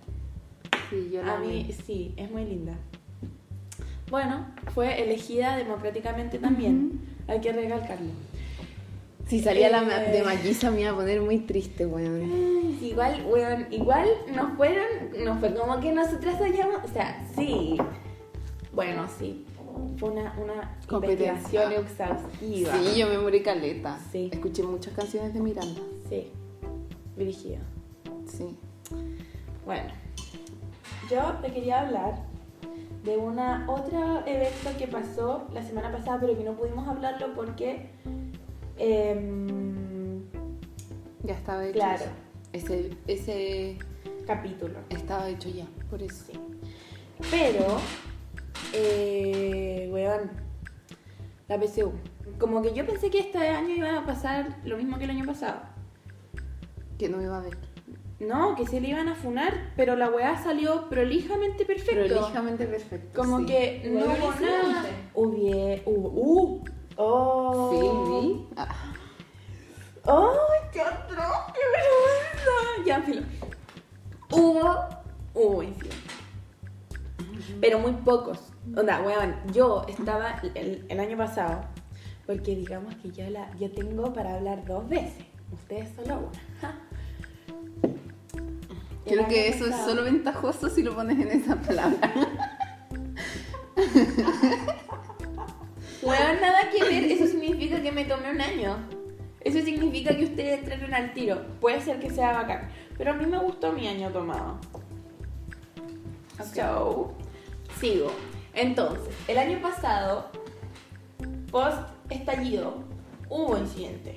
Sí, 0.90 1.11
yo 1.12 1.22
la 1.22 1.35
A 1.35 1.38
mí 1.38 1.62
amé. 1.64 1.72
sí, 1.87 2.12
es 2.16 2.31
muy 2.31 2.44
linda. 2.44 2.74
Bueno, 4.11 4.46
fue 4.74 5.03
elegida 5.03 5.57
democráticamente 5.57 6.38
también, 6.38 7.00
hay 7.27 7.40
que 7.40 7.53
recalcarlo. 7.53 8.11
Si 9.27 9.40
salía 9.40 9.70
la 9.70 9.81
ma- 9.83 10.05
Eh. 10.05 10.12
de 10.12 10.22
Malliza 10.22 10.70
me 10.70 10.83
iba 10.83 10.90
a 10.90 10.94
poner 10.94 11.20
muy 11.22 11.38
triste, 11.38 11.87
weón. 11.87 12.77
Igual, 12.83 13.24
weón, 13.27 13.66
igual 13.70 14.07
nos 14.35 14.53
fueron, 14.57 14.85
no 15.24 15.38
fue 15.38 15.55
como 15.55 15.81
que 15.81 15.92
nosotras 15.92 16.38
hayamos, 16.42 16.85
o 16.85 16.88
sea, 16.88 17.27
sí, 17.35 17.79
bueno, 18.74 19.07
sí, 19.18 19.46
fue 19.99 20.11
una, 20.11 20.35
una 20.39 20.79
investigación 20.91 21.73
exhaustiva. 21.73 22.73
Sí, 22.73 22.99
yo 22.99 23.09
me 23.09 23.19
morí 23.19 23.43
caleta. 23.43 23.99
Sí. 24.11 24.31
Escuché 24.33 24.63
muchas 24.63 24.93
canciones 24.95 25.33
de 25.35 25.41
Miranda. 25.41 25.81
Sí, 26.09 26.31
dirigida. 27.17 27.59
Sí. 28.27 28.57
Bueno, 29.65 29.91
yo 31.11 31.21
te 31.43 31.53
quería 31.53 31.81
hablar 31.83 32.23
de 33.05 33.17
una 33.17 33.67
otro 33.69 34.27
evento 34.27 34.71
que 34.79 34.87
pasó 34.89 35.47
la 35.53 35.63
semana 35.63 35.93
pasada, 35.93 36.19
pero 36.21 36.37
que 36.37 36.45
no 36.45 36.55
pudimos 36.55 36.89
hablarlo 36.89 37.35
porque, 37.35 37.91
em, 38.79 40.23
Ya 41.23 41.35
estaba 41.35 41.65
hecho. 41.65 41.79
Claro. 41.79 42.05
Ese, 42.53 42.91
ese 43.07 43.79
capítulo. 44.27 44.79
estaba 44.91 45.29
hecho 45.29 45.49
ya, 45.49 45.67
por 45.91 46.03
eso. 46.03 46.25
Sí. 46.27 46.39
Pero, 47.31 47.79
eh, 48.73 49.88
weón, 49.93 50.31
la 51.49 51.61
PSU. 51.61 51.93
Como 52.38 52.62
que 52.62 52.75
yo 52.75 52.87
pensé 52.87 53.11
que 53.11 53.21
este 53.21 53.38
año 53.49 53.75
iba 53.75 53.99
a 53.99 54.07
pasar 54.07 54.59
lo 54.64 54.77
mismo 54.77 54.99
que 54.99 55.05
el 55.05 55.11
año 55.11 55.25
pasado. 55.25 55.61
Que 56.99 57.09
no 57.09 57.19
me 57.19 57.25
iba 57.25 57.38
a 57.38 57.43
ver. 57.43 57.57
No, 58.21 58.55
que 58.55 58.67
se 58.67 58.81
le 58.81 58.88
iban 58.88 59.09
a 59.09 59.14
funar, 59.14 59.73
pero 59.77 59.97
la 59.97 60.09
weá 60.09 60.43
salió 60.43 60.88
prolijamente 60.88 61.64
perfecto. 61.64 62.14
Prolijamente 62.14 62.67
perfecto. 62.67 63.21
Como 63.21 63.40
sí. 63.40 63.47
que 63.47 63.90
no 63.90 64.05
hubo 64.07 64.40
nada. 64.40 64.85
Hubie, 65.14 65.83
hubo, 65.85 66.09
uh, 66.09 66.64
oh. 66.97 67.71
Sí, 67.73 68.27
vi. 68.29 68.47
Ah, 68.57 68.95
¡Ay, 70.07 70.69
qué 70.73 70.81
atroz! 70.81 71.53
¡Qué 71.55 71.61
vergüenza! 71.73 72.85
Ya, 72.87 73.03
filo. 73.03 73.23
Hubo, 74.31 74.88
hubo 75.35 75.62
incidentes. 75.62 76.04
Pero 77.61 77.79
muy 77.79 77.93
pocos. 77.93 78.53
Onda, 78.77 79.03
weón, 79.03 79.35
yo 79.53 79.85
estaba 79.88 80.40
el, 80.55 80.85
el 80.88 81.01
año 81.01 81.17
pasado, 81.17 81.64
porque 82.27 82.57
digamos 82.57 82.95
que 82.97 83.11
yo, 83.11 83.29
la, 83.31 83.51
yo 83.59 83.71
tengo 83.71 84.12
para 84.12 84.35
hablar 84.37 84.64
dos 84.64 84.88
veces. 84.88 85.25
Ustedes 85.53 85.95
solo 85.95 86.19
una. 86.19 86.40
Ja. 86.61 86.75
Creo 89.05 89.29
que 89.29 89.49
eso 89.49 89.67
es 89.67 89.77
solo 89.77 90.03
ventajoso 90.03 90.71
si 90.71 90.83
lo 90.83 90.95
pones 90.95 91.19
en 91.21 91.40
esa 91.40 91.57
palabra. 91.57 92.12
Weón, 96.03 96.40
nada 96.40 96.71
que 96.71 96.83
ver. 96.85 97.05
Eso 97.05 97.27
significa 97.27 97.83
que 97.83 97.93
me 97.93 98.05
tomé 98.05 98.31
un 98.31 98.40
año. 98.40 98.77
Eso 99.40 99.61
significa 99.61 100.17
que 100.17 100.25
ustedes 100.25 100.61
entraron 100.61 100.95
al 100.95 101.12
tiro. 101.12 101.43
Puede 101.61 101.81
ser 101.83 102.01
que 102.01 102.11
sea 102.11 102.33
bacán. 102.33 102.69
Pero 102.97 103.12
a 103.12 103.14
mí 103.14 103.27
me 103.27 103.38
gustó 103.38 103.73
mi 103.73 103.87
año 103.88 104.11
tomado. 104.11 104.59
So, 106.55 107.14
sigo. 107.81 108.11
Entonces, 108.55 109.15
el 109.29 109.39
año 109.39 109.61
pasado, 109.61 110.31
post 111.51 111.89
estallido, 112.11 112.85
hubo 113.29 113.57
incidentes. 113.59 114.17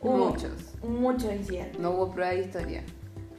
Hubo 0.00 0.30
Muchos. 0.30 0.52
Muchos 0.82 1.32
incidentes. 1.32 1.78
No 1.78 1.90
hubo 1.90 2.12
prueba 2.12 2.32
de 2.32 2.40
historia. 2.40 2.84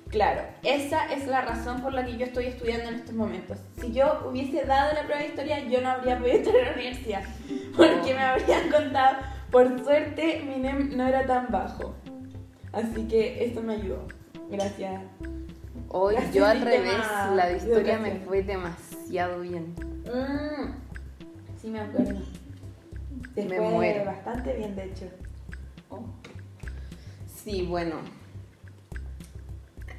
Claro, 0.09 0.41
esa 0.63 1.05
es 1.13 1.27
la 1.27 1.41
razón 1.41 1.81
por 1.81 1.93
la 1.93 2.03
que 2.03 2.17
yo 2.17 2.25
estoy 2.25 2.45
estudiando 2.45 2.89
en 2.89 2.95
estos 2.95 3.13
momentos. 3.13 3.59
Si 3.79 3.91
yo 3.91 4.27
hubiese 4.27 4.65
dado 4.65 4.93
la 4.93 5.03
prueba 5.03 5.21
de 5.21 5.27
historia, 5.27 5.59
yo 5.67 5.81
no 5.81 5.89
habría 5.89 6.17
podido 6.17 6.37
estar 6.37 6.55
en 6.55 6.65
la 6.65 6.73
universidad. 6.73 7.23
Porque 7.77 8.15
me 8.15 8.21
habrían 8.21 8.71
contado, 8.71 9.17
por 9.51 9.83
suerte 9.83 10.43
mi 10.47 10.55
NEM 10.55 10.97
no 10.97 11.07
era 11.07 11.25
tan 11.27 11.47
bajo. 11.51 11.93
Así 12.71 13.03
que 13.07 13.45
esto 13.45 13.61
me 13.61 13.75
ayudó. 13.75 14.07
Gracias. 14.49 15.01
Hoy 15.91 16.15
yo 16.33 16.45
al 16.45 16.61
revés, 16.61 16.99
la 17.35 17.47
de 17.47 17.53
de 17.53 17.57
historia 17.57 17.97
me 17.97 18.15
fue 18.19 18.43
demasiado 18.43 19.41
bien. 19.41 19.73
Mm, 20.05 20.71
sí, 21.59 21.69
me 21.69 21.79
acuerdo. 21.79 22.19
Te 23.33 23.45
Me 23.45 23.57
fue 23.57 23.69
muero. 23.69 24.05
bastante 24.05 24.53
bien, 24.55 24.75
de 24.75 24.83
hecho. 24.85 25.05
Sí, 27.43 27.65
bueno. 27.67 27.95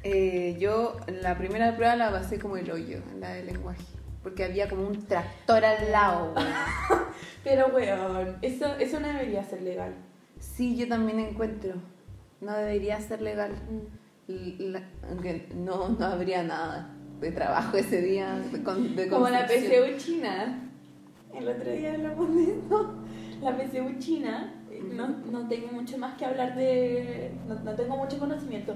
Eh, 0.03 0.57
yo 0.59 0.97
la 1.07 1.37
primera 1.37 1.75
prueba 1.75 1.95
la 1.95 2.11
pasé 2.11 2.39
como 2.39 2.57
el 2.57 2.71
hoyo, 2.71 2.99
la 3.19 3.33
de 3.33 3.43
lenguaje. 3.43 3.83
Porque 4.23 4.43
había 4.45 4.69
como 4.69 4.87
un 4.87 5.05
tractor 5.07 5.65
al 5.65 5.91
lado. 5.91 6.33
Pero, 7.43 7.67
weón, 7.67 8.37
eso, 8.41 8.75
eso 8.77 8.99
no 8.99 9.07
debería 9.07 9.43
ser 9.43 9.61
legal. 9.63 9.93
Sí, 10.39 10.75
yo 10.77 10.87
también 10.87 11.19
encuentro. 11.19 11.73
No 12.39 12.53
debería 12.53 12.99
ser 13.01 13.21
legal. 13.21 13.51
L- 13.69 13.81
la- 14.59 14.83
aunque 15.09 15.47
no, 15.55 15.89
no 15.89 16.05
habría 16.05 16.43
nada 16.43 16.89
de 17.19 17.31
trabajo 17.31 17.77
ese 17.77 18.01
día. 18.01 18.39
De, 18.51 18.63
con- 18.63 18.95
de 18.95 19.07
Como 19.07 19.29
la. 19.29 19.45
PCU 19.45 19.97
china. 19.97 20.69
El 21.33 21.47
otro 21.47 21.71
día 21.71 21.93
hablamos 21.93 22.35
de 22.35 22.43
eso. 22.43 22.93
La 23.41 23.57
PCU 23.57 23.97
china, 23.99 24.53
no, 24.93 25.07
no 25.07 25.47
tengo 25.47 25.71
mucho 25.71 25.97
más 25.97 26.15
que 26.17 26.25
hablar 26.25 26.55
de. 26.55 27.31
No, 27.47 27.55
no 27.55 27.73
tengo 27.75 27.97
mucho 27.97 28.19
conocimiento. 28.19 28.75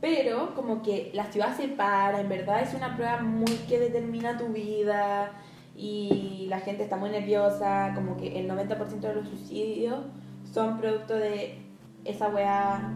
Pero, 0.00 0.54
como 0.54 0.80
que 0.82 1.10
la 1.12 1.24
ciudad 1.24 1.56
se 1.56 1.66
para, 1.68 2.20
en 2.20 2.28
verdad 2.28 2.62
es 2.62 2.72
una 2.72 2.94
prueba 2.94 3.20
muy 3.20 3.52
que 3.68 3.80
determina 3.80 4.36
tu 4.38 4.46
vida. 4.48 5.32
Y 5.76 6.46
la 6.48 6.60
gente 6.60 6.82
está 6.84 6.96
muy 6.96 7.10
nerviosa. 7.10 7.92
Como 7.94 8.16
que 8.16 8.38
el 8.38 8.48
90% 8.48 9.00
de 9.00 9.14
los 9.14 9.28
suicidios 9.28 10.04
son 10.52 10.78
producto 10.78 11.14
de 11.14 11.58
esa 12.04 12.28
weá. 12.28 12.92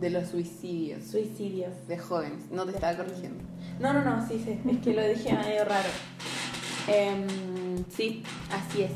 De 0.00 0.10
los 0.10 0.28
suicidios 0.28 1.04
Suicidios. 1.04 1.72
de 1.88 1.98
jóvenes. 1.98 2.50
No 2.50 2.64
te 2.64 2.72
estaba 2.72 2.96
corrigiendo. 2.96 3.42
No, 3.80 3.92
no, 3.92 4.04
no, 4.04 4.26
sí, 4.26 4.40
sí. 4.44 4.58
Es 4.68 4.78
que 4.78 4.94
lo 4.94 5.02
dije 5.06 5.32
medio 5.44 5.64
raro. 5.64 5.88
Em, 6.86 7.26
sí, 7.90 8.22
así 8.50 8.82
es. 8.82 8.92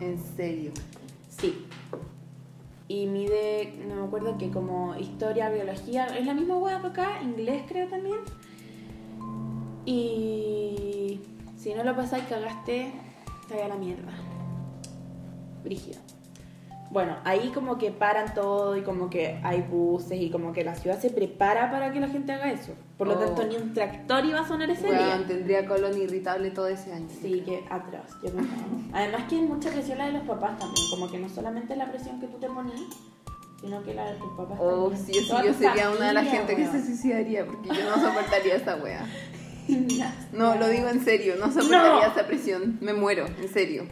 En 0.00 0.18
serio. 0.36 0.72
Sí. 1.28 1.66
Y 2.88 3.06
mide, 3.06 3.74
no 3.86 3.96
me 3.96 4.06
acuerdo 4.06 4.38
que 4.38 4.50
como 4.50 4.96
historia, 4.96 5.50
biología, 5.50 6.06
es 6.06 6.24
la 6.24 6.32
misma 6.32 6.56
hueá 6.56 6.78
acá, 6.78 7.20
inglés 7.22 7.64
creo 7.68 7.86
también. 7.88 8.20
Y 9.84 11.20
si 11.56 11.74
no 11.74 11.84
lo 11.84 11.94
pasáis, 11.94 12.24
cagaste, 12.24 12.92
te 13.48 13.62
a 13.62 13.68
la 13.68 13.76
mierda. 13.76 14.12
Brígido. 15.62 16.00
Bueno, 16.90 17.18
ahí 17.24 17.50
como 17.54 17.76
que 17.76 17.90
paran 17.90 18.32
todo 18.34 18.74
y 18.76 18.82
como 18.82 19.10
que 19.10 19.38
hay 19.44 19.60
buses 19.60 20.18
y 20.20 20.30
como 20.30 20.54
que 20.54 20.64
la 20.64 20.74
ciudad 20.74 20.98
se 20.98 21.10
prepara 21.10 21.70
para 21.70 21.92
que 21.92 22.00
la 22.00 22.08
gente 22.08 22.32
haga 22.32 22.50
eso. 22.50 22.72
Por 22.96 23.08
lo 23.08 23.14
Oh. 23.14 23.18
tanto, 23.18 23.44
ni 23.44 23.56
un 23.56 23.74
tractor 23.74 24.24
iba 24.24 24.40
a 24.40 24.48
sonar 24.48 24.70
ese 24.70 24.88
Weón, 24.88 24.96
día. 25.18 25.24
tendría 25.26 25.66
colon 25.66 25.96
irritable 26.00 26.50
todo 26.50 26.66
ese 26.68 26.92
año. 26.94 27.08
Sí, 27.20 27.42
que 27.44 27.62
atroz. 27.68 28.10
Yo 28.22 28.30
creo. 28.30 28.44
Además 28.94 29.24
que 29.28 29.34
hay 29.36 29.42
mucha 29.42 29.70
presión 29.70 29.98
la 29.98 30.06
de 30.06 30.12
los 30.12 30.22
papás 30.22 30.58
también, 30.58 30.86
como 30.90 31.10
que 31.10 31.18
no 31.18 31.28
solamente 31.28 31.76
la 31.76 31.90
presión 31.90 32.18
que 32.20 32.26
tú 32.26 32.38
te 32.38 32.48
pones, 32.48 32.80
sino 33.60 33.82
que 33.82 33.92
la 33.92 34.10
de 34.10 34.16
tus 34.18 34.32
papás 34.36 34.58
Oh, 34.58 34.88
también. 34.88 35.06
sí, 35.06 35.12
sí, 35.12 35.28
yo 35.44 35.52
sería 35.52 35.90
una 35.90 36.06
de 36.08 36.12
las 36.14 36.24
familia, 36.24 36.46
gente 36.46 36.56
que 36.56 36.66
se 36.68 36.86
suicidaría 36.86 37.44
porque 37.44 37.68
yo 37.68 37.84
no 37.90 38.00
soportaría 38.02 38.54
esa 38.56 38.76
wea. 38.76 39.04
No, 40.32 40.54
lo 40.54 40.66
digo 40.68 40.88
en 40.88 41.04
serio, 41.04 41.34
no 41.38 41.48
soportaría 41.52 42.06
No. 42.06 42.12
esa 42.12 42.26
presión. 42.26 42.78
Me 42.80 42.94
muero, 42.94 43.26
en 43.26 43.48
serio. 43.52 43.84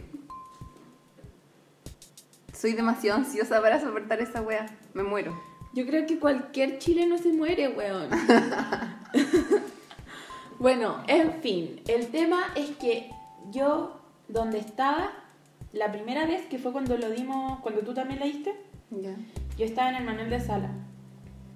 Soy 2.59 2.73
demasiado 2.73 3.19
ansiosa 3.19 3.61
para 3.61 3.79
soportar 3.79 4.19
esa 4.21 4.41
wea. 4.41 4.65
Me 4.93 5.03
muero. 5.03 5.39
Yo 5.73 5.85
creo 5.85 6.07
que 6.07 6.17
cualquier 6.17 6.79
chileno 6.79 7.17
se 7.17 7.31
muere, 7.31 7.67
weón. 7.69 8.09
bueno, 10.59 10.97
en 11.07 11.33
fin, 11.41 11.81
el 11.87 12.07
tema 12.07 12.39
es 12.55 12.71
que 12.77 13.11
yo, 13.51 13.99
donde 14.27 14.57
estaba, 14.59 15.11
la 15.71 15.91
primera 15.91 16.25
vez, 16.25 16.45
que 16.47 16.57
fue 16.57 16.71
cuando 16.71 16.97
lo 16.97 17.09
dimos, 17.11 17.59
cuando 17.59 17.81
tú 17.81 17.93
también 17.93 18.19
la 18.19 18.25
diste, 18.25 18.55
Ya. 18.89 19.15
yo 19.57 19.65
estaba 19.65 19.89
en 19.89 19.95
el 19.97 20.03
manual 20.05 20.29
de 20.29 20.39
sala. 20.39 20.69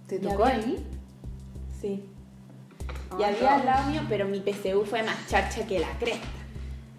¿Te 0.08 0.18
¿Y 0.18 0.20
tocó 0.20 0.44
había- 0.46 0.56
ahí? 0.58 0.86
Sí. 1.80 2.04
Ah, 3.12 3.16
Y 3.20 3.24
había 3.24 3.42
no. 3.42 3.50
al 3.62 3.66
lado 3.66 3.90
mío, 3.90 4.02
pero 4.08 4.28
mi 4.28 4.40
PCU 4.40 4.86
fue 4.86 5.02
más 5.04 5.28
charcha 5.28 5.66
que 5.66 5.80
la 5.80 5.90
cresta. 6.00 6.28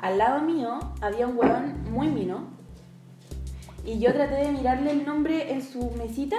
Al 0.00 0.18
lado 0.18 0.42
mío 0.42 0.80
había 1.00 1.26
un 1.28 1.38
huevón 1.38 1.84
muy 1.92 2.08
mino. 2.08 2.48
Y 3.84 3.98
yo 3.98 4.12
traté 4.12 4.36
de 4.36 4.52
mirarle 4.52 4.92
el 4.92 5.04
nombre 5.04 5.52
en 5.52 5.62
su 5.62 5.90
mesita, 5.92 6.36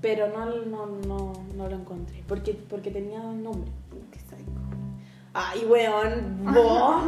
pero 0.00 0.28
no, 0.28 0.46
no, 0.46 0.86
no, 1.06 1.32
no 1.56 1.68
lo 1.68 1.76
encontré. 1.76 2.22
Porque, 2.28 2.52
porque 2.52 2.90
tenía 2.90 3.20
un 3.20 3.42
nombre. 3.42 3.70
Qué. 4.12 4.20
Ay, 5.36 5.64
weón, 5.68 6.44
vos 6.44 7.02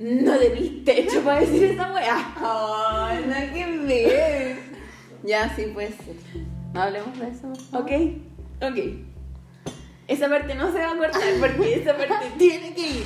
no 0.00 0.38
tenés 0.38 0.84
techo 0.84 1.20
para 1.22 1.38
decir 1.38 1.62
esa 1.62 1.92
weá. 1.92 2.34
Ay, 2.36 3.24
no 3.28 3.54
que 3.54 3.78
ver. 3.86 4.56
Ya, 5.22 5.54
sí, 5.54 5.70
pues. 5.72 5.94
No 6.74 6.82
hablemos 6.82 7.16
de 7.16 7.28
eso. 7.28 7.48
por 7.48 7.60
favor. 7.60 7.86
¿Ok? 7.86 8.72
Ok. 8.72 8.78
Esa 10.08 10.28
parte 10.28 10.54
no 10.56 10.72
se 10.72 10.78
va 10.78 10.90
a 10.90 10.96
cortar 10.96 11.22
porque 11.38 11.76
esa 11.76 11.96
parte 11.96 12.32
tiene 12.38 12.74
que 12.74 12.88
ir. 12.88 13.04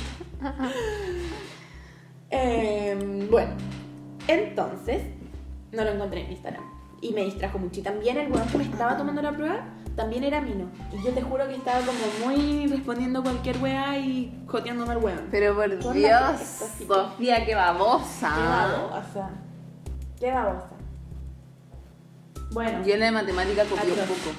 Em, 2.31 3.29
bueno, 3.29 3.51
entonces 4.27 5.03
no 5.71 5.83
lo 5.83 5.91
encontré 5.91 6.21
en 6.25 6.31
Instagram 6.31 6.63
y 7.01 7.11
me 7.13 7.23
distrajo 7.25 7.59
mucho. 7.59 7.79
Y 7.79 7.83
también 7.83 8.17
el 8.17 8.31
weón 8.31 8.47
que 8.47 8.57
me 8.57 8.63
estaba 8.63 8.97
tomando 8.97 9.21
la 9.21 9.31
prueba 9.31 9.65
también 9.95 10.23
era 10.23 10.41
Mino. 10.41 10.65
Y 10.93 11.03
yo 11.03 11.11
te 11.11 11.21
juro 11.21 11.47
que 11.47 11.55
estaba 11.55 11.79
como 11.79 11.97
muy 12.25 12.67
respondiendo 12.67 13.21
cualquier 13.23 13.57
weá 13.61 13.97
y 13.97 14.43
joteándome 14.47 14.91
al 14.93 14.97
weón. 14.97 15.27
Pero 15.31 15.55
por 15.55 15.93
Dios, 15.93 16.41
Sofía, 16.87 17.45
qué 17.45 17.55
babosa. 17.55 18.31
Qué 18.35 18.41
babosa. 18.43 19.29
Qué 20.19 20.31
babosa. 20.31 20.69
Bueno, 22.51 22.83
Yo 22.85 22.93
en 22.93 22.99
la 23.01 23.05
de 23.07 23.11
matemática 23.11 23.63
copié 23.65 23.91
un 23.91 23.99
poco. 23.99 24.31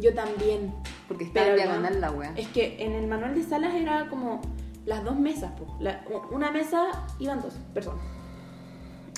yo 0.00 0.14
también. 0.14 0.74
Porque 1.06 1.24
estaba 1.24 1.48
en 1.48 1.56
diagonal 1.56 2.00
la 2.00 2.10
wea. 2.10 2.32
Es 2.36 2.48
que 2.48 2.82
en 2.82 2.92
el 2.92 3.06
manual 3.06 3.34
de 3.34 3.42
salas 3.42 3.74
era 3.74 4.08
como 4.08 4.40
las 4.86 5.04
dos 5.04 5.16
mesas. 5.16 5.52
po. 5.52 5.76
La- 5.80 6.02
una 6.30 6.50
mesa 6.50 6.86
iban 7.18 7.42
dos 7.42 7.54
personas. 7.74 8.02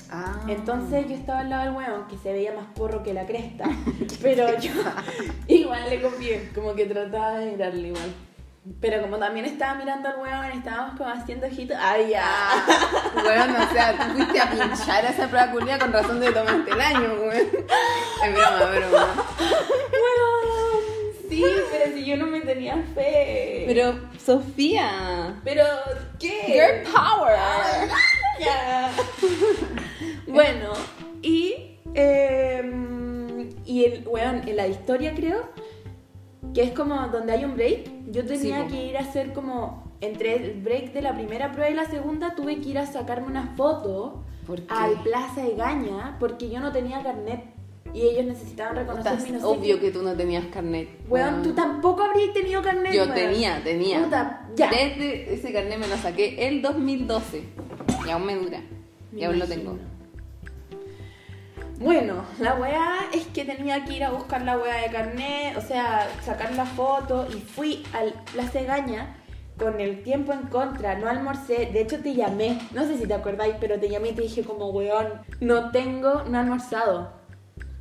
Ah. 0.09 0.39
Entonces 0.47 1.07
yo 1.07 1.15
estaba 1.15 1.39
al 1.39 1.49
lado 1.49 1.65
del 1.65 1.75
weón 1.75 2.07
que 2.07 2.17
se 2.17 2.31
veía 2.31 2.53
más 2.53 2.65
porro 2.75 3.03
que 3.03 3.13
la 3.13 3.25
cresta. 3.25 3.65
pero 4.21 4.57
yo 4.59 4.71
igual 5.47 5.89
le 5.89 6.01
confié, 6.01 6.49
como 6.53 6.73
que 6.75 6.85
trataba 6.85 7.39
de 7.39 7.51
mirarle 7.51 7.89
igual. 7.89 8.13
Pero 8.81 9.01
como 9.01 9.17
también 9.17 9.45
estaba 9.45 9.75
mirando 9.75 10.09
al 10.09 10.17
weón, 10.17 10.45
estábamos 10.51 10.97
como 10.97 11.09
haciendo 11.09 11.47
ojitos. 11.47 11.77
¡Ay, 11.79 12.09
ya! 12.09 12.27
Weón, 13.15 13.55
o 13.55 13.71
sea, 13.71 13.97
tú 13.97 14.13
fuiste 14.15 14.39
a 14.41 14.49
pinchar 14.49 15.05
a 15.05 15.09
esa 15.09 15.27
prueba 15.29 15.51
culia 15.51 15.79
con 15.79 15.93
razón 15.93 16.19
de 16.19 16.31
tomarte 16.31 16.71
el 16.71 16.81
año, 16.81 17.13
weón. 17.13 17.31
Es 17.33 18.33
broma, 18.33 18.65
broma. 18.65 19.15
Weón, 19.39 21.13
sí, 21.29 21.45
pero 21.71 21.93
si 21.93 22.05
yo 22.05 22.17
no 22.17 22.27
me 22.27 22.41
tenía 22.41 22.75
fe. 22.93 23.63
Pero, 23.67 23.99
Sofía. 24.23 25.39
Pero, 25.45 25.63
¿qué? 26.19 26.83
Girl 26.83 26.91
power. 26.91 27.37
Ya. 28.39 28.91
Bueno, 30.33 30.69
y. 31.21 31.77
em, 31.93 33.49
y 33.65 33.83
el, 33.85 34.07
weón, 34.07 34.47
en 34.47 34.55
la 34.55 34.67
historia 34.67 35.13
creo 35.15 35.41
que 36.53 36.63
es 36.63 36.71
como 36.71 36.95
donde 37.09 37.33
hay 37.33 37.45
un 37.45 37.55
break. 37.55 37.89
Yo 38.11 38.25
tenía 38.25 38.67
Sí, 38.67 38.73
que 38.75 38.85
ir 38.87 38.97
a 38.97 39.01
hacer 39.01 39.33
como. 39.33 39.85
Entre 39.99 40.35
el 40.35 40.61
break 40.61 40.93
de 40.93 41.01
la 41.01 41.15
primera 41.15 41.51
prueba 41.51 41.71
y 41.71 41.73
la 41.73 41.85
segunda, 41.89 42.35
tuve 42.35 42.59
que 42.61 42.69
ir 42.69 42.77
a 42.77 42.85
sacarme 42.85 43.25
una 43.27 43.55
foto 43.57 44.23
al 44.69 45.01
Plaza 45.01 45.41
de 45.41 45.55
Gaña 45.55 46.17
porque 46.19 46.51
yo 46.51 46.59
no 46.59 46.71
tenía 46.71 47.01
carnet 47.01 47.41
y 47.95 48.01
ellos 48.01 48.25
necesitaban 48.27 48.75
reconocer 48.75 49.13
Estás 49.13 49.25
mi 49.27 49.31
no 49.31 49.39
sé 49.39 49.45
obvio 49.45 49.75
qué. 49.79 49.81
que 49.87 49.91
tú 49.91 50.03
no 50.03 50.13
tenías 50.13 50.45
carnet. 50.53 50.87
Weón, 51.09 51.41
tú 51.41 51.53
tampoco 51.53 52.03
habrías 52.03 52.31
tenido 52.31 52.61
carnet. 52.61 52.93
Yo 52.93 53.03
weón. 53.05 53.15
tenía, 53.15 53.63
tenía. 53.63 54.03
Puta, 54.03 54.47
ya. 54.55 54.69
Desde 54.69 55.33
ese 55.33 55.51
carnet 55.51 55.79
me 55.79 55.87
lo 55.87 55.97
saqué 55.97 56.47
el 56.47 56.61
2012. 56.61 57.41
Y 58.05 58.09
aún 58.11 58.25
me 58.27 58.35
dura. 58.35 58.61
Me 59.11 59.21
Y 59.21 59.23
aún 59.23 59.39
lo 59.39 59.45
imagino. 59.45 59.71
tengo. 59.71 59.96
Bueno, 61.79 62.25
la 62.39 62.55
weá 62.55 63.07
es 63.13 63.27
que 63.27 63.45
tenía 63.45 63.85
que 63.85 63.93
ir 63.93 64.03
a 64.03 64.09
buscar 64.09 64.41
la 64.41 64.57
weá 64.57 64.81
de 64.81 64.89
carnet, 64.89 65.55
o 65.57 65.61
sea, 65.61 66.07
sacar 66.23 66.53
la 66.55 66.65
foto 66.65 67.27
y 67.29 67.39
fui 67.39 67.83
al 67.93 68.13
Plaza 68.33 68.59
de 68.59 68.65
Gaña 68.65 69.15
con 69.59 69.79
el 69.79 70.01
tiempo 70.03 70.33
en 70.33 70.43
contra, 70.43 70.95
no 70.97 71.07
almorcé, 71.07 71.67
de 71.67 71.81
hecho 71.81 71.99
te 71.99 72.15
llamé, 72.15 72.59
no 72.73 72.85
sé 72.85 72.97
si 72.97 73.05
te 73.07 73.13
acordáis, 73.13 73.55
pero 73.59 73.79
te 73.79 73.89
llamé 73.89 74.09
y 74.09 74.13
te 74.13 74.21
dije 74.23 74.43
como 74.43 74.69
weón, 74.69 75.21
no 75.39 75.71
tengo, 75.71 76.23
no 76.23 76.37
he 76.37 76.41
almorzado 76.41 77.11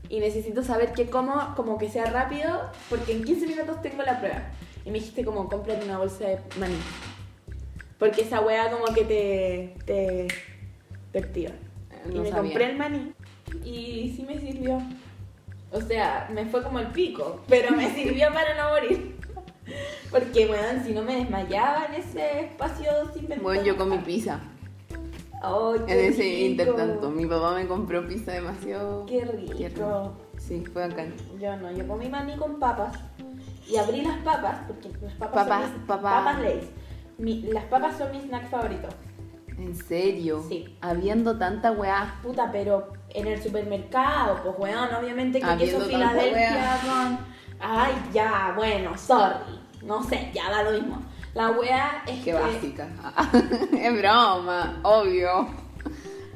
y 0.08 0.20
necesito 0.20 0.62
saber 0.62 0.92
qué 0.92 1.06
como, 1.08 1.54
como 1.54 1.78
que 1.78 1.88
sea 1.88 2.04
rápido, 2.06 2.70
porque 2.90 3.12
en 3.12 3.24
15 3.24 3.46
minutos 3.46 3.82
tengo 3.82 4.02
la 4.02 4.18
prueba. 4.20 4.42
Y 4.84 4.90
me 4.90 4.98
dijiste 5.00 5.24
como 5.24 5.48
cómprate 5.48 5.84
una 5.84 5.98
bolsa 5.98 6.28
de 6.28 6.38
maní. 6.60 6.76
Porque 7.98 8.20
esa 8.22 8.40
weá 8.40 8.70
como 8.70 8.84
que 8.94 9.04
te, 9.04 9.74
te, 9.84 10.28
te 11.12 11.18
activa. 11.18 11.50
y 12.08 12.14
No 12.14 12.22
me 12.22 12.30
sabía. 12.30 12.42
compré 12.42 12.70
el 12.70 12.76
maní 12.76 13.12
y 13.64 14.12
sí 14.16 14.24
me 14.26 14.38
sirvió. 14.38 14.80
O 15.72 15.80
sea, 15.80 16.28
me 16.32 16.46
fue 16.46 16.62
como 16.62 16.78
el 16.78 16.86
pico, 16.88 17.40
pero 17.48 17.72
me 17.76 17.90
sirvió 17.94 18.32
para 18.32 18.54
no 18.54 18.70
morir. 18.70 19.16
Porque, 20.10 20.46
weón, 20.46 20.84
si 20.84 20.92
no 20.92 21.02
me 21.02 21.16
desmayaba 21.16 21.86
en 21.86 21.94
ese 21.94 22.40
espacio 22.42 22.90
sin 23.12 23.22
ventana. 23.22 23.42
Bueno, 23.42 23.62
yo 23.64 23.76
comí 23.76 23.98
pizza. 23.98 24.40
Ay, 25.42 25.78
En 25.80 25.86
qué 25.86 26.06
ese 26.08 26.22
rico. 26.22 26.46
intertanto, 26.46 27.10
mi 27.10 27.26
papá 27.26 27.54
me 27.54 27.66
compró 27.66 28.06
pizza 28.06 28.32
demasiado. 28.32 29.04
Qué 29.06 29.24
rico. 29.24 29.54
tierno. 29.56 30.12
Sí, 30.38 30.64
fue 30.72 30.86
bacán. 30.88 31.14
Yo 31.40 31.56
no, 31.56 31.70
yo 31.72 31.86
comí 31.88 32.08
maní 32.08 32.36
con 32.36 32.58
papas 32.60 32.96
y 33.68 33.76
abrí 33.76 34.02
las 34.02 34.18
papas, 34.18 34.58
porque 34.68 34.90
las 35.02 35.12
papas 35.14 35.44
Papas, 35.46 35.62
son 35.62 35.72
mis, 35.78 35.86
papá. 35.86 36.02
papas 36.24 36.40
Lay's. 36.40 36.64
Mi- 37.18 37.42
las 37.42 37.64
papas 37.64 37.98
son 37.98 38.12
mi 38.12 38.20
snack 38.20 38.48
favorito. 38.48 38.88
¿En 39.58 39.74
serio? 39.74 40.44
Sí. 40.48 40.76
Habiendo 40.80 41.38
tanta 41.38 41.72
weá. 41.72 42.18
Puta, 42.22 42.50
pero 42.52 42.92
en 43.10 43.26
el 43.26 43.42
supermercado, 43.42 44.40
pues 44.42 44.54
weón, 44.58 44.94
obviamente 44.94 45.40
que 45.40 45.56
queso 45.56 45.80
Filadelfia 45.80 46.78
con... 46.84 47.18
Ay, 47.58 47.94
ya, 48.12 48.52
bueno, 48.54 48.96
sorry. 48.98 49.60
No 49.82 50.02
sé, 50.02 50.30
ya 50.34 50.50
da 50.50 50.62
lo 50.62 50.72
mismo. 50.72 51.02
La 51.34 51.50
wea 51.50 52.02
es 52.06 52.18
Qué 52.18 52.24
que... 52.24 52.32
básica. 52.34 52.88
es 53.72 53.98
broma, 53.98 54.80
obvio. 54.82 55.48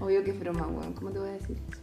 Obvio 0.00 0.24
que 0.24 0.30
es 0.30 0.40
broma, 0.40 0.66
weón. 0.66 0.94
¿Cómo 0.94 1.10
te 1.10 1.18
voy 1.18 1.28
a 1.28 1.32
decir 1.32 1.58
eso? 1.70 1.80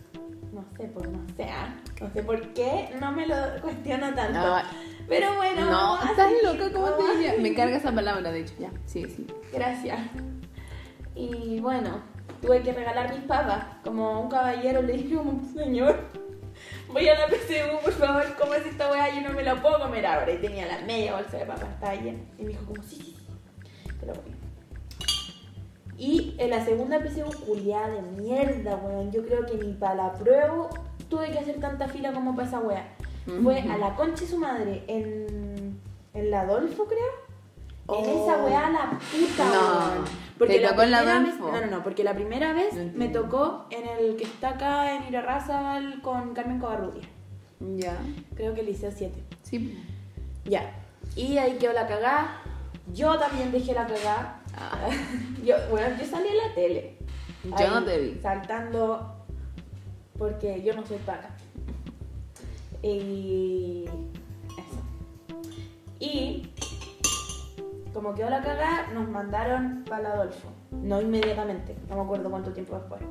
No 0.54 0.66
sé, 0.76 0.86
pues 0.88 1.08
no 1.10 1.20
sé, 1.36 1.44
¿ah? 1.44 1.76
no 2.02 2.10
sé 2.14 2.24
por 2.24 2.42
qué, 2.54 2.90
no 3.00 3.12
me 3.12 3.28
lo 3.28 3.36
cuestiono 3.62 4.12
tanto. 4.16 4.68
Pero 5.08 5.36
bueno, 5.36 5.66
No, 5.70 6.04
estás 6.04 6.32
loca, 6.44 6.72
¿cómo 6.74 6.90
te 6.92 7.16
diría? 7.16 7.36
Me 7.40 7.54
carga 7.54 7.78
esa 7.78 7.92
palabra, 7.92 8.32
de 8.32 8.42
hecho. 8.42 8.54
Ya, 8.60 8.72
sí, 8.86 9.06
sí. 9.06 9.28
Gracias. 9.54 10.00
Y 11.18 11.60
bueno, 11.60 12.02
tuve 12.42 12.62
que 12.62 12.74
regalar 12.74 13.14
mis 13.14 13.24
papas. 13.24 13.66
Como 13.84 14.22
un 14.22 14.30
caballero 14.30 14.82
le 14.84 14.94
dije 14.94 15.16
como, 15.16 15.42
señor, 15.54 15.96
voy 16.92 17.08
a 17.10 17.20
la 17.20 17.28
PCU, 17.28 17.82
por 17.84 17.94
favor, 17.94 18.24
¿cómo 18.40 18.54
es 18.54 18.66
esta 18.66 18.92
weá? 18.92 19.10
Yo 19.14 19.28
no 19.28 19.36
me 19.36 19.44
la 19.44 19.62
puedo 19.62 19.80
comer 19.80 20.06
ahora. 20.06 20.32
Y 20.32 20.38
tenía 20.38 20.68
la 20.68 20.80
media 20.86 21.16
bolsa 21.16 21.38
de 21.38 21.46
papas, 21.46 21.70
estaba 21.70 21.96
llena. 21.96 22.20
Y 22.38 22.44
me 22.44 22.50
dijo 22.50 22.66
como, 22.66 22.84
sí, 22.84 22.98
sí, 22.98 23.18
sí. 23.18 23.94
Te 24.00 24.06
lo 24.06 24.14
voy. 24.14 24.36
Y 25.98 26.36
en 26.38 26.52
la 26.52 26.64
segunda 26.64 27.00
PCU, 27.00 27.32
culiada 27.46 27.90
de 27.90 28.02
mierda, 28.02 28.76
weón. 28.76 29.12
Yo 29.12 29.26
creo 29.26 29.46
que 29.46 29.56
ni 29.56 29.74
para 29.74 29.96
la 29.96 30.14
prueba 30.14 30.70
tuve 31.10 31.32
que 31.32 31.40
hacer 31.40 31.60
tanta 31.60 31.88
fila 31.88 32.14
como 32.14 32.36
para 32.36 32.48
esa 32.48 32.60
weá. 32.60 32.96
Fue 33.44 33.60
a 33.60 33.78
la 33.78 33.96
concha 33.96 34.22
de 34.22 34.28
su 34.28 34.38
madre 34.38 34.84
en, 34.88 35.82
en 36.14 36.32
la 36.32 36.42
Adolfo, 36.42 36.86
creo. 36.86 37.27
En 37.90 38.06
Oh. 38.06 38.24
esa 38.24 38.44
weá 38.44 38.70
la 38.70 39.00
puta, 39.00 39.46
No. 39.46 39.92
weón. 40.40 40.50
¿Te 40.52 40.60
tocó 40.60 40.82
en 40.84 40.92
la 40.92 41.00
primera 41.00 41.20
vez, 41.20 41.40
no, 41.40 41.52
no, 41.62 41.66
no, 41.68 41.84
porque 41.84 42.04
la 42.04 42.14
primera 42.14 42.54
vez 42.54 42.74
No 42.76 42.92
me 42.94 43.08
tocó 43.08 43.66
en 43.72 43.88
el 43.88 44.16
que 44.18 44.26
está 44.26 44.50
acá 44.50 44.94
en 44.96 45.08
Irarrázaval 45.08 46.02
con 46.02 46.34
Carmen 46.34 46.60
Covarrubias. 46.60 47.08
Ya. 47.60 47.98
Creo 48.36 48.54
que 48.54 48.60
el 48.60 48.68
Liceo 48.68 48.92
7. 48.92 49.24
Sí. 49.44 49.84
Ya. 50.46 50.76
Y 51.16 51.38
ahí 51.40 51.58
quedó 51.58 51.74
la 51.74 51.88
cagada. 51.88 52.42
Yo 52.94 53.18
también 53.18 53.52
dejé 53.52 53.74
la 53.74 53.88
cagada. 53.88 54.42
Ah. 54.56 54.90
yo, 55.44 55.56
bueno, 55.72 55.96
yo 56.00 56.06
salí 56.06 56.28
en 56.28 56.38
la 56.38 56.54
tele. 56.54 56.98
Yo 57.60 57.70
no 57.72 57.84
te 57.84 57.98
vi. 57.98 58.20
Saltando 58.22 59.16
porque 60.20 60.62
yo 60.62 60.76
no 60.76 60.86
soy 60.86 60.98
paca. 60.98 61.30
Y 62.84 63.86
eso. 64.58 64.82
Y 66.00 66.50
como 67.98 68.14
quedó 68.14 68.30
la 68.30 68.44
cagada, 68.44 68.92
nos 68.94 69.10
mandaron 69.10 69.84
para 69.90 70.14
Adolfo. 70.14 70.50
No 70.70 71.02
inmediatamente, 71.02 71.76
no 71.90 71.96
me 71.96 72.02
acuerdo 72.04 72.30
cuánto 72.30 72.54
tiempo 72.54 72.76
después. 72.76 73.02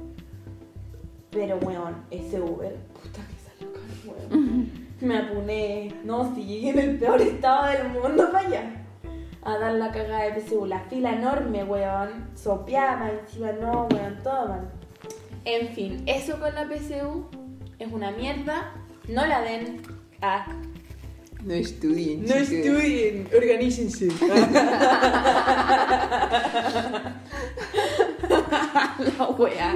Pero 1.33 1.59
weón, 1.59 2.05
ese 2.13 2.41
Uber, 2.41 2.77
puta 2.95 3.21
que 3.27 3.35
salió 3.37 3.73
caro, 3.73 4.17
weón. 4.31 4.87
Me 5.01 5.19
apuné, 5.19 5.93
no, 6.05 6.33
si 6.37 6.45
llegué 6.45 6.71
en 6.71 6.79
el 6.79 6.99
peor 7.01 7.21
estado 7.21 7.67
del 7.67 7.89
mundo 7.89 8.31
para 8.31 8.47
allá. 8.47 8.87
A 9.43 9.59
dar 9.59 9.73
la 9.73 9.91
cagada 9.91 10.23
de 10.23 10.41
PSU, 10.41 10.67
la 10.67 10.79
fila 10.85 11.15
enorme, 11.15 11.65
weón. 11.65 12.31
Sopeaba 12.37 13.11
encima, 13.11 13.51
no, 13.61 13.89
weón, 13.91 14.23
todo 14.23 14.47
mal. 14.47 14.71
En 15.45 15.67
fin, 15.71 16.05
eso 16.07 16.39
con 16.39 16.55
la 16.55 16.65
PSU 16.69 17.27
es 17.81 17.93
una 17.93 18.13
mierda. 18.13 18.73
No 19.09 19.27
la 19.27 19.41
den 19.41 19.83
a. 20.23 20.47
No 21.47 21.55
estudien. 21.55 22.27
No 22.27 22.35
estudien, 22.35 23.29
organícense. 23.33 24.09
la 29.19 29.29
wea. 29.39 29.75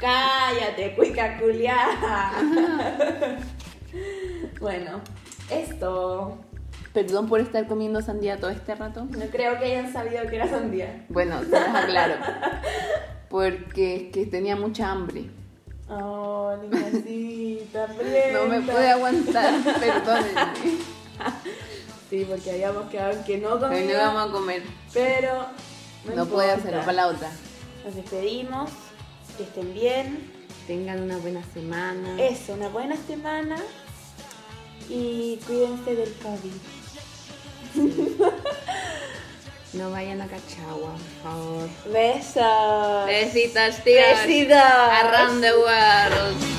Cállate, 0.00 0.96
cuica 0.96 1.38
culiada. 1.38 2.32
bueno, 4.60 5.00
esto. 5.50 6.38
Perdón 6.92 7.28
por 7.28 7.38
estar 7.38 7.68
comiendo 7.68 8.02
sandía 8.02 8.38
todo 8.38 8.50
este 8.50 8.74
rato. 8.74 9.04
No 9.04 9.26
creo 9.26 9.60
que 9.60 9.66
hayan 9.66 9.92
sabido 9.92 10.26
que 10.28 10.34
era 10.34 10.48
sandía. 10.48 11.06
Bueno, 11.10 11.44
se 11.44 11.50
los 11.50 11.68
aclaro. 11.68 12.14
Porque 13.28 13.96
es 13.96 14.02
que 14.12 14.26
tenía 14.26 14.56
mucha 14.56 14.90
hambre. 14.90 15.26
Oh, 15.88 16.56
niñacita, 16.62 17.86
No 18.32 18.46
me 18.46 18.60
pude 18.60 18.88
aguantar, 18.90 19.54
perdónenme. 19.80 20.78
Sí, 22.10 22.24
porque 22.28 22.52
habíamos 22.52 22.88
quedado 22.88 23.24
que 23.24 23.36
no 23.38 23.54
Hoy 23.54 23.60
no 23.60 23.66
comíamos. 23.68 24.14
vamos 24.14 24.28
a 24.28 24.32
comer. 24.32 24.62
Pero. 24.92 25.46
No 26.14 26.26
puede 26.26 26.52
hacerlo 26.52 26.78
para 26.80 26.92
la 26.92 27.06
otra. 27.08 27.32
Nos 27.84 27.96
despedimos. 27.96 28.70
Que 29.36 29.42
estén 29.42 29.74
bien. 29.74 30.30
Tengan 30.68 31.02
una 31.02 31.16
buena 31.16 31.42
semana. 31.52 32.22
Eso, 32.22 32.52
una 32.54 32.68
buena 32.68 32.96
semana. 33.08 33.56
Y 34.88 35.40
cuídense 35.48 35.96
del 35.96 36.12
COVID. 36.14 36.52
No 39.76 39.90
vayan 39.90 40.22
a 40.22 40.26
Cachagua, 40.26 40.92
por 40.92 41.22
favor. 41.22 41.68
Besos. 41.92 43.06
Besitos, 43.06 43.84
tíos. 43.84 44.24
Besitos. 44.24 44.56
Around 44.56 45.42
the 45.42 45.52
world. 45.52 46.55